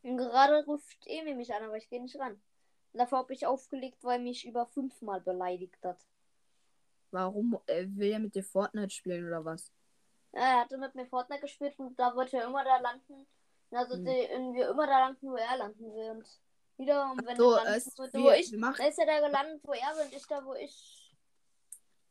[0.03, 2.39] Und gerade ruft Emi mich an, aber ich gehe nicht ran.
[2.97, 5.99] Davor habe ich aufgelegt, weil mich über fünfmal beleidigt hat.
[7.11, 9.73] Warum äh, will er mit dir Fortnite spielen oder was?
[10.33, 13.27] Ja, Er hatte mit mir Fortnite gespielt und da wollte er immer da landen.
[13.71, 14.05] Also Hm.
[14.05, 16.11] die, irgendwie immer da landen, wo er landen will.
[16.11, 16.27] Und
[16.79, 18.53] wieder, und wenn So, er landen es, wir, wo ich.
[18.53, 21.15] wir machen, Da ist er da gelandet, wo er will und ich da, wo ich.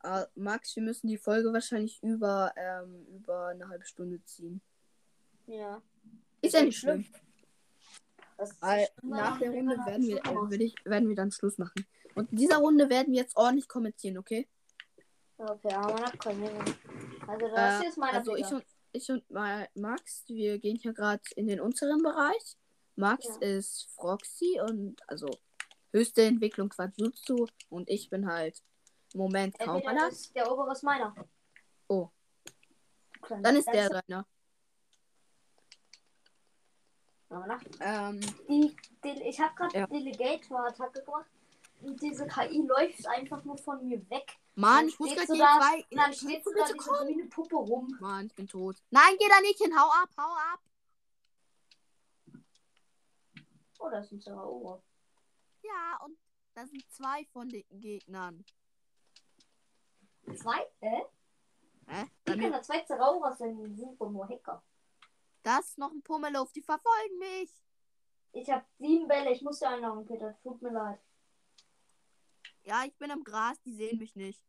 [0.03, 4.61] äh, Max, wir müssen die Folge wahrscheinlich über, ähm, über eine halbe Stunde ziehen.
[5.47, 5.81] Ja.
[6.41, 7.03] Ist ja nicht schlimm.
[7.03, 7.24] Schlimm,
[9.01, 11.85] nach der Runde werden wir, äh, ich, werden wir dann Schluss machen.
[12.15, 14.47] Und in dieser Runde werden wir jetzt ordentlich kommentieren, okay?
[15.37, 16.49] Okay, aber keine
[17.27, 20.77] Also Äh, das hier ist meine also ich und, ich und Ma- Max, wir gehen
[20.77, 22.57] hier gerade in den unteren Bereich.
[22.95, 23.47] Max Ja.
[23.47, 25.27] ist Froxy und also
[25.91, 28.61] höchste Entwicklung Quadzutsu und ich bin halt
[29.13, 30.07] im Moment kaum Entweder einer.
[30.07, 31.13] ist der obere ist meiner.
[31.89, 32.09] Oh.
[33.41, 34.01] Dann ist der Scheiße.
[34.07, 34.27] deiner.
[37.79, 39.87] Ähm, Die, die, ich habe gerade Ja.
[39.87, 41.25] Delegator-Attacke gemacht.
[41.81, 44.37] Und diese KI läuft einfach nur von mir weg.
[44.55, 45.85] Mann, ich muss gerade so da- zwei.
[45.91, 47.97] Dann steht du so da diese grüne Puppe rum.
[47.99, 48.77] Mann, ich bin tot.
[48.91, 49.77] Nein, geh da nicht hin.
[49.77, 50.59] Hau ab, hau ab.
[53.79, 54.81] Oh, das ist ein Zeraora.
[55.63, 56.17] Ja, und
[56.53, 58.45] da sind zwei von den Gegnern.
[60.37, 60.65] Zwei?
[60.79, 61.01] Äh?
[61.87, 62.05] Hä?
[62.25, 63.57] Wie kann da zwei Zerauras sein?
[63.63, 64.63] Die sind doch nur Hacker.
[65.45, 67.51] Das ist noch ein Pummeluff, die verfolgen mich.
[68.31, 69.31] Ich habe sieben Bälle.
[69.31, 70.35] Ich muss dir einloggen, Peter.
[70.41, 70.99] Tut mir leid.
[72.63, 74.43] Ja, ich bin im Gras, die sehen mich nicht.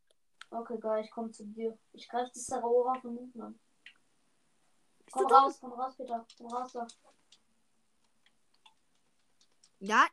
[0.49, 1.05] Okay, geil.
[1.05, 1.79] Ich komme zu dir.
[1.93, 3.61] Ich greife das Zeraora von hinten an.
[5.05, 6.27] Bist Komm raus, komm raus, Peter.
[6.39, 6.87] Komm raus da.
[9.81, 10.07] Ja,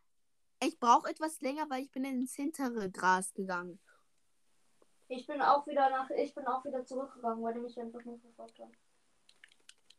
[0.60, 3.80] ich brauche etwas länger, weil ich bin ins hintere Gras gegangen.
[5.08, 6.10] Ich bin auch wieder nach.
[6.10, 8.74] Ich bin auch wieder zurückgegangen, weil die mich einfach nur verfolgt haben.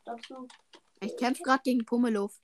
[0.04, 0.46] Glaubst du?
[1.00, 2.40] Ich kämpfe gerade gegen Pummeluff.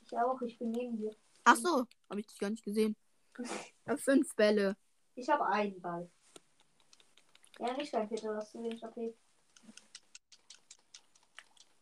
[0.00, 0.40] Ich auch.
[0.42, 1.10] Ich bin neben dir.
[1.44, 2.96] Ach so, habe ich dich gar nicht gesehen.
[3.96, 4.76] Fünf Bälle.
[5.14, 6.10] Ich habe einen Ball.
[7.58, 9.14] Ja, nicht dein Peter, das ist zu wenig AP.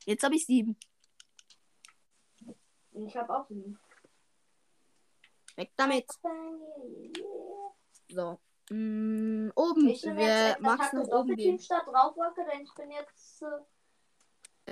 [0.07, 0.77] Jetzt habe ich sieben.
[2.92, 3.79] Ich habe auch sieben.
[5.57, 6.07] Weg damit.
[8.09, 8.40] So.
[8.70, 9.88] Mm, oben.
[9.88, 11.59] Ich Wir jetzt Attacke nach oben gehen.
[11.59, 13.42] statt Raufwacke, denn ich bin jetzt.
[13.42, 13.46] Äh,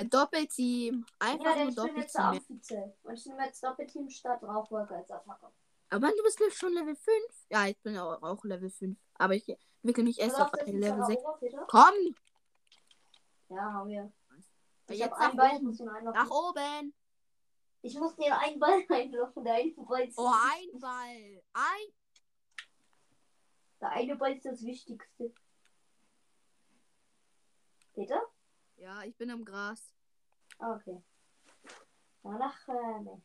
[0.04, 1.04] Doppelteam.
[1.18, 2.40] Einfach Ja, nur Doppelteam.
[3.02, 5.50] Und ich nehme jetzt Doppelteam statt Rauchwolke als Attacke.
[5.90, 7.16] Aber du bist schon Level 5.
[7.50, 8.98] Ja, ich bin auch, auch Level 5.
[9.14, 11.22] Aber ich entwickle mich erst Pass auf auf, Level aber 6.
[11.22, 11.66] Ober.
[11.68, 12.14] Komm!
[13.48, 14.12] Ja, haben wir.
[14.90, 15.64] Ich jetzt nach ich oben.
[15.64, 16.20] muss ihn einlochen.
[16.20, 16.94] Nach oben.
[17.82, 19.44] Ich muss dir einen Ball einlochen.
[19.44, 21.42] Der eine Ball ist, Oh, ein Ball.
[21.54, 21.92] Ein.
[23.80, 25.32] der eine Ball ist das Wichtigste.
[27.94, 28.22] Peter?
[28.78, 29.92] Ja, ich bin am Gras.
[30.58, 31.02] Okay.
[32.22, 33.18] Danach, äh,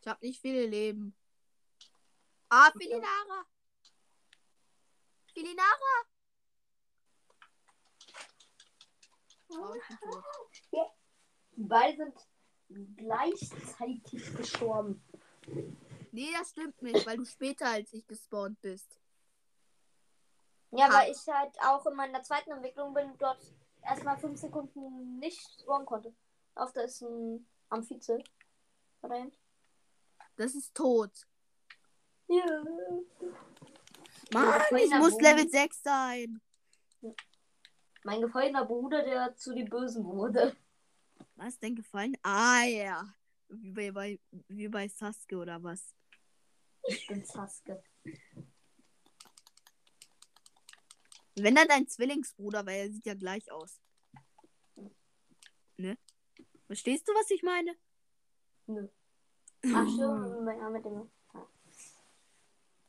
[0.00, 1.14] Ich habe nicht viele Leben.
[2.50, 3.46] Ah, Filinara.
[5.32, 6.04] Filinara.
[9.48, 9.74] Oh.
[11.56, 12.12] Die beiden
[12.68, 15.02] sind gleichzeitig gestorben.
[16.12, 19.00] Nee, das stimmt nicht, weil du später als ich gespawnt bist.
[20.72, 23.40] Ja, weil ich halt auch in meiner zweiten Entwicklung bin und dort
[23.82, 26.14] erstmal fünf Sekunden nicht spawnen konnte.
[26.54, 28.18] Auf da ist ein Amphize.
[30.36, 31.26] Das ist tot.
[32.28, 32.44] Ja.
[34.32, 35.20] Mann, ich muss.
[35.20, 36.40] Level 6 sein.
[38.04, 40.56] Mein gefallener Bruder, der zu den Bösen wurde.
[41.34, 42.16] Was denn gefallen?
[42.22, 43.04] Ah, ja.
[43.48, 45.94] Wie bei, wie bei Sasuke oder was?
[46.84, 47.82] Ich bin Saske.
[51.42, 53.80] Wenn dann dein Zwillingsbruder, weil er sieht ja gleich aus.
[55.76, 55.96] Ne?
[56.66, 57.74] Verstehst du, was ich meine?
[58.66, 58.88] Nö.
[59.64, 61.10] Ach stimmt, ja, mit dem.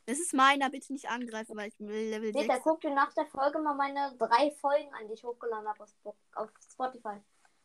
[0.06, 2.64] Das ist meiner, bitte nicht angreifen, weil ich will Level Peter, 6.
[2.64, 5.90] guck dir nach der Folge mal meine drei Folgen an, die ich hochgeladen habe auf
[5.90, 7.20] Spo- auf Spotify.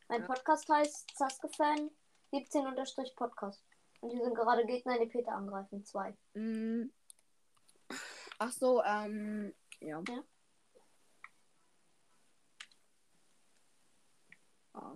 [0.07, 0.27] Mein Ja.
[0.27, 1.89] Podcast heißt Saske-Fan
[2.31, 3.63] 17-Podcast.
[4.01, 5.83] Und die sind gerade Gegner, die Peter angreifen.
[5.83, 6.15] Zwei.
[6.35, 6.91] Mm.
[8.37, 10.01] Ach so, ähm, ja.
[10.07, 10.23] Ja.
[14.77, 14.95] Ah.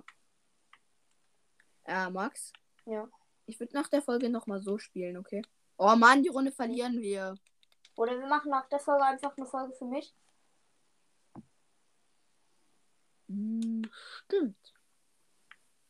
[1.85, 2.53] Äh, Max,
[2.85, 3.07] Ja.
[3.47, 5.41] ich würde nach der Folge nochmal so spielen, okay?
[5.77, 7.35] Oh Mann, die Runde verlieren wir.
[7.95, 10.13] Oder wir machen nach der Folge einfach eine Folge für mich.
[13.27, 13.81] Hm,
[14.25, 14.73] stimmt.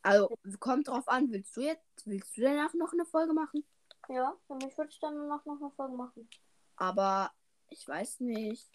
[0.02, 3.64] Also, kommt drauf an, willst du jetzt, willst du danach noch eine Folge machen?
[4.08, 6.28] Ja, für mich würde ich dann danach noch eine Folge machen.
[6.76, 7.30] Aber
[7.68, 8.68] ich weiß nicht.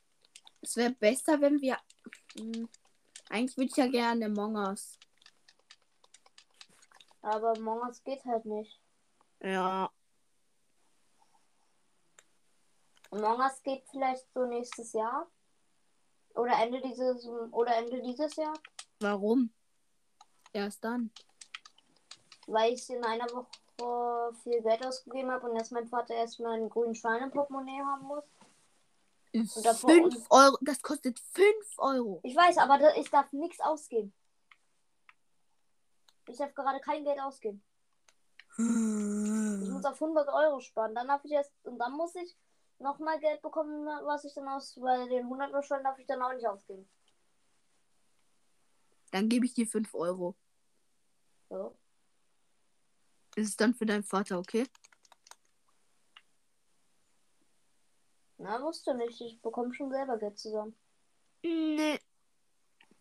[0.61, 1.77] Es wäre besser, wenn wir.
[2.37, 2.69] Hm,
[3.29, 4.97] eigentlich würde ich ja gerne Among Us.
[7.27, 8.79] Aber morgens geht halt nicht.
[9.41, 9.91] Ja.
[13.11, 15.27] Among geht vielleicht so nächstes Jahr.
[16.35, 18.53] Oder Ende dieses oder Ende dieses Jahr.
[19.01, 19.51] Warum?
[20.53, 21.11] Erst dann.
[22.47, 26.69] Weil ich in einer Woche viel Geld ausgegeben habe und jetzt mein Vater erstmal einen
[26.69, 28.23] grünen Schein im Portemonnaie haben muss.
[29.63, 30.57] davor- 5 Euro.
[30.61, 32.21] Das kostet 5 Euro.
[32.23, 34.13] Ich weiß, aber da- ich darf nichts ausgeben.
[36.27, 37.63] Ich darf gerade kein Geld ausgeben.
[38.57, 40.95] Ich muss auf 100 Euro sparen.
[40.95, 42.35] Dann darf ich erst und dann muss ich
[42.79, 46.21] nochmal Geld bekommen, was ich dann aus, weil den 100 Euro Schein darf ich dann
[46.21, 46.89] auch nicht ausgeben.
[49.11, 50.35] Dann gebe ich dir 5 Euro.
[51.49, 51.77] So.
[53.35, 54.67] Ist es dann für deinen Vater, okay?
[58.37, 59.21] Na, musst du nicht.
[59.21, 60.75] Ich bekomme schon selber Geld zusammen.
[61.43, 61.99] Nee.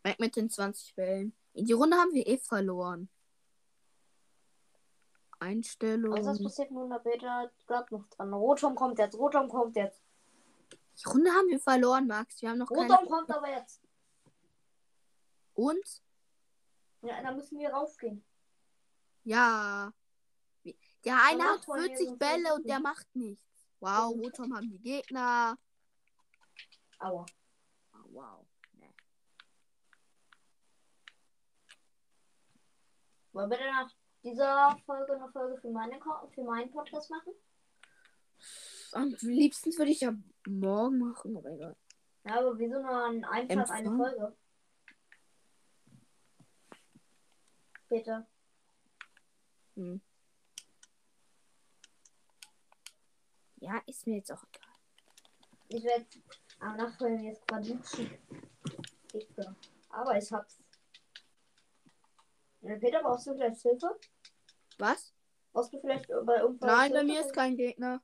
[0.03, 1.37] Weg mit den 20 Bällen.
[1.55, 3.09] In die Runde haben wir eh verloren.
[5.38, 6.12] Einstellung.
[6.12, 7.51] Was ist passiert mit 100 Meter?
[7.66, 8.33] Glaubt noch dran.
[8.33, 9.16] Rotom kommt jetzt.
[9.16, 10.03] Rotom kommt jetzt.
[10.99, 12.40] Die Runde haben wir verloren, Max.
[12.40, 12.92] Wir haben noch keine.
[12.92, 13.83] Rotom kommt aber jetzt.
[15.55, 16.03] Und?
[17.03, 18.25] Ja, da müssen wir raufgehen.
[19.25, 19.92] Ja.
[21.05, 22.66] Der eine hat von mir 40 so Bälle und 40.
[22.66, 23.44] der macht nichts.
[23.81, 25.59] Wow, Rotom haben die Gegner.
[26.99, 27.27] Aua.
[27.92, 28.46] Oh, wow.
[28.72, 28.94] Nee.
[33.33, 33.90] Wollen wir denn nach
[34.27, 36.01] dieser Folge eine Folge für, meine,
[36.35, 37.33] für meinen Podcast machen?
[38.93, 40.12] Am liebsten würde ich ja
[40.47, 41.77] morgen machen, aber egal.
[42.25, 43.97] Ja, aber wieso nur an einem Tag eine?
[43.97, 44.37] Folge?
[47.89, 48.27] Bitte.
[49.77, 50.01] Hm.
[53.59, 54.75] Ja, ist mir jetzt auch egal.
[55.69, 56.07] Ich werde
[56.61, 57.42] am Nachhinein jetzt.
[59.13, 59.57] Egal.
[59.90, 60.59] Aber ich hab's.
[62.63, 63.98] Ja, Peter, brauchst du vielleicht Hilfe?
[64.79, 65.14] Was?
[65.52, 68.02] Brauchst du vielleicht bei irgendwas Nein, bei mir ist kein Gegner.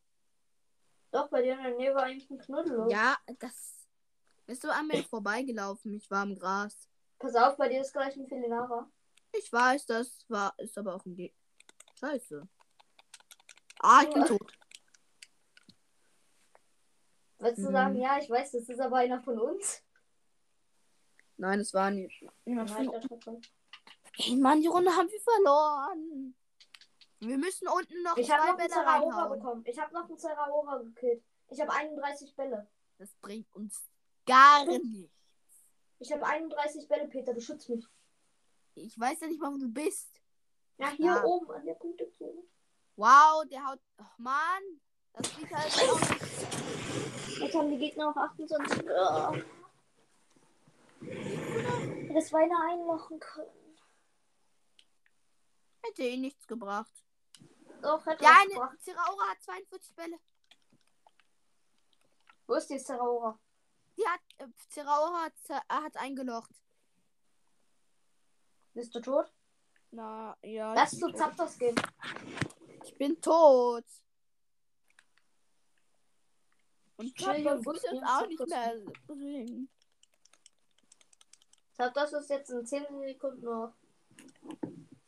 [1.10, 2.90] Doch, bei dir in der Nähe war eigentlich ein Knuddel.
[2.90, 3.86] Ja, das
[4.46, 5.92] ist so an mir vorbeigelaufen.
[5.92, 6.88] Ich war im Gras.
[7.18, 8.90] Pass auf, bei dir ist gleich ein Felinara.
[9.32, 11.38] Ich weiß, das war, ist aber auch ein Gegner.
[12.00, 12.48] Scheiße.
[13.80, 14.52] Ah, ich bin tot.
[17.38, 17.72] Willst du Mhm.
[17.72, 19.82] sagen, ja, ich weiß, das ist aber einer von uns?
[21.36, 22.22] Nein, es war nicht.
[22.44, 23.40] Ja, Leiter-Attacke.
[24.18, 26.34] Ey, Mann, die Runde haben wir verloren.
[27.24, 29.38] Wir müssen unten noch Ich zwei habe noch einen Bälle reinhauen.
[29.38, 29.64] bekommen.
[29.66, 31.22] Ich habe noch einen Zeraora gekillt.
[31.50, 32.68] Ich habe 31 Bälle.
[32.98, 33.80] Das bringt uns
[34.26, 34.88] gar nichts.
[36.00, 37.32] Ich habe 31 Bälle, Peter.
[37.32, 37.86] Beschütz mich.
[38.74, 40.20] Ich weiß ja nicht mal, wo du bist.
[40.78, 41.24] Ja, hier Ja.
[41.24, 42.42] oben an der Punktezone.
[42.96, 43.80] Wow, der haut.
[43.98, 44.80] Ach, Mann.
[45.12, 46.00] Das sieht halt aus.
[47.38, 48.82] Jetzt haben die Gegner auch 28.
[48.88, 49.36] Oh.
[52.14, 53.76] Das Weine einmachen können.
[55.82, 56.90] Hätte eh nichts gebracht.
[57.82, 58.78] Doch, hätte Der was eine.
[58.78, 60.16] Zeraora hat 42 Bälle.
[62.46, 63.38] Wo ist die Zeraora?
[63.96, 65.32] Die hat, äh, Zeraora hat,
[65.68, 66.50] er hat eingelocht.
[68.72, 69.32] Bist du tot?
[69.90, 70.72] Na, ja.
[70.74, 71.74] Lass zu Zapdos gehen.
[72.84, 73.84] ich bin tot.
[76.96, 79.68] Und Zapdos ja, uns auch nicht mehr bringen.
[81.72, 83.74] Zapdos ist jetzt in 10 Sekunden noch.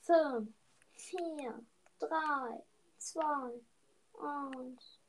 [0.01, 0.53] 5,
[0.97, 1.67] 4,
[1.99, 2.63] 3,
[2.99, 3.21] 2,
[4.21, 5.01] 1.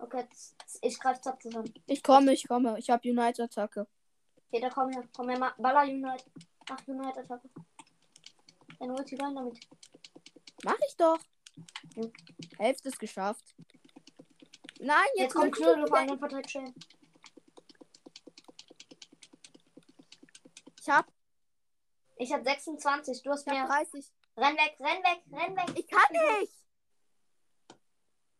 [0.00, 1.72] Okay, jetzt- ich greife Zapdos an.
[1.86, 2.78] Ich komme, ich komme.
[2.78, 3.86] Ich habe Unite-Attacke.
[4.50, 5.02] Peter, komm her.
[5.14, 6.24] Komm her, Baller Unite.
[6.70, 7.48] Ach, Unite-Attacke.
[8.78, 9.58] Dein Ulti rein damit.
[10.64, 11.18] Mach ich doch.
[11.94, 12.12] Hm.
[12.58, 13.56] Hälfte ist geschafft.
[14.80, 16.74] Nein, jetzt, Jetzt kommt Knödel auf einen Shane.
[20.80, 21.06] Ich hab,
[22.16, 23.66] Ich hab 26, du hast ich mehr.
[23.66, 24.12] 30.
[24.38, 25.78] Renn weg, renn weg, renn weg.
[25.78, 26.52] Ich kann nicht.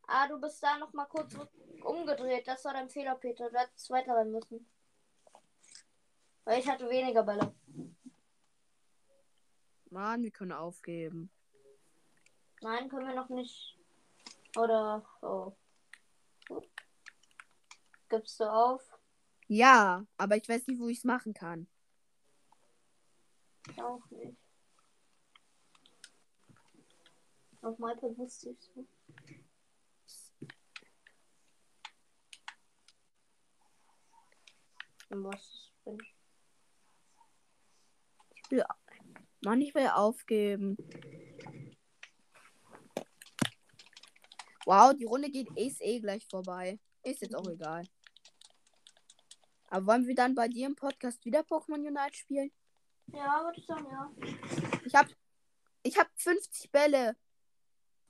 [0.07, 1.35] Ah, du bist da noch mal kurz
[1.83, 2.47] umgedreht.
[2.47, 3.51] Das war dein Fehler, Peter.
[3.51, 4.71] Du hättest weiter rennen müssen.
[6.45, 7.53] Weil ich hatte weniger Bälle.
[9.91, 11.33] Mann, wir können aufgeben.
[12.61, 13.77] Nein, können wir noch nicht.
[14.57, 15.05] Oder.
[15.21, 15.53] Oh.
[18.09, 18.83] Gibst du auf?
[19.49, 21.67] Ja, aber ich weiß nicht, wo ich es machen kann.
[23.69, 24.48] Ich auch nicht.
[27.69, 28.87] Auf MyPad wusste ich so.
[35.11, 36.15] Was bin ich?
[38.37, 38.65] Ich will,
[39.43, 40.79] Mann, ich will aufgeben.
[44.65, 46.81] Wow, die Runde geht ist eh gleich vorbei.
[47.03, 47.85] Ist jetzt auch egal.
[49.67, 52.51] Aber wollen wir dann bei dir im Podcast wieder Pokémon Unite spielen?
[53.09, 54.11] Ja, würde ich sagen, ja.
[54.87, 55.07] Ich hab,
[55.83, 57.15] ich hab 50 Bälle.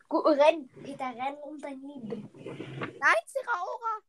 [0.09, 2.31] Gut, renn, Peter, renn um dein Leben.
[2.35, 4.01] Nein, Zeraora.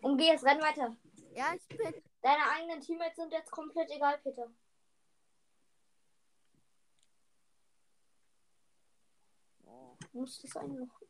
[0.00, 0.96] Umgeh jetzt, renn weiter.
[1.34, 2.02] Ja, ich bin.
[2.22, 4.50] Deine eigenen Teammates sind jetzt komplett egal, Peter.
[10.14, 11.02] Du musst das einloch.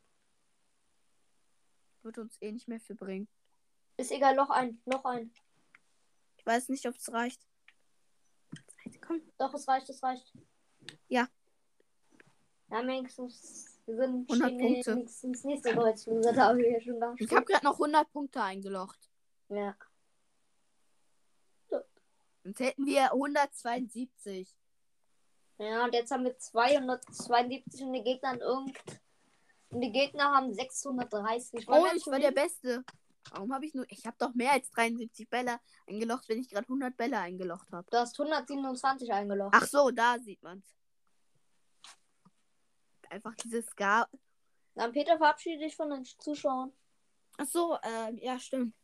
[2.02, 3.28] Wird uns eh nicht mehr viel bringen.
[3.96, 5.32] Ist egal, Loch ein, Loch ein.
[6.36, 7.46] Ich weiß nicht, ob es reicht.
[9.00, 9.22] Komm.
[9.38, 10.32] Doch, es reicht, es reicht.
[11.08, 11.28] Ja.
[12.70, 14.96] Ja, wenigstens, wir sind 100 stehen Punkte.
[14.96, 18.10] wenigstens nicht so Kreuzloser, da habe ich ja schon gar Ich habe gerade noch 100
[18.12, 18.98] Punkte eingelocht.
[19.48, 19.76] Ja.
[22.42, 24.54] Sonst hätten wir 172.
[25.58, 28.78] Ja, und jetzt haben wir 272 und die Gegner haben irgend.
[29.70, 31.66] Und die Gegner haben 630.
[31.68, 32.32] Oh, Wollen wir ich war der?
[32.32, 32.84] Beste.
[33.30, 33.86] Warum habe ich nur.
[33.88, 35.58] Ich habe doch mehr als 73 Bälle
[35.88, 37.86] eingelocht, wenn ich gerade 100 Bälle eingelocht habe.
[37.90, 39.54] Du hast 127 eingeloggt.
[39.56, 40.74] Ach so, da sieht man's.
[43.14, 44.08] Einfach dieses Gar.
[44.74, 46.72] Dann Peter, verabschiede dich von den Zuschauern.
[47.38, 48.74] Ach so, ähm, ja, stimmt.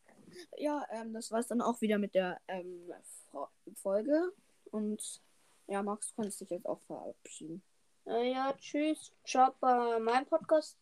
[0.56, 2.92] Ja, ähm, das war's dann auch wieder mit der ähm,
[3.74, 4.32] Folge.
[4.70, 5.20] Und
[5.66, 7.60] ja, Max, du kannst dich jetzt auch verabschieden.
[8.06, 9.10] Äh, ja, tschüss.
[9.24, 10.78] Schaut bei meinem Podcast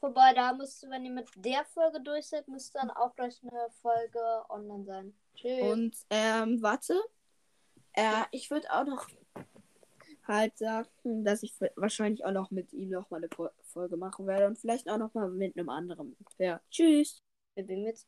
[0.00, 0.32] vorbei.
[0.32, 4.44] Da müsste, wenn ihr mit der Folge durch seid, müsste dann auch gleich eine Folge
[4.48, 5.14] online sein.
[5.34, 5.62] Tschüss.
[5.62, 6.98] Und ähm, warte.
[7.92, 9.06] Äh, ich würde auch noch
[10.26, 10.88] halt sagen,
[11.24, 14.58] dass ich wahrscheinlich auch noch mit ihm noch mal eine Fo- Folge machen werde und
[14.58, 16.16] vielleicht auch noch mal mit einem anderen.
[16.38, 17.22] Ja, tschüss.
[17.56, 18.06] Mit wem jetzt?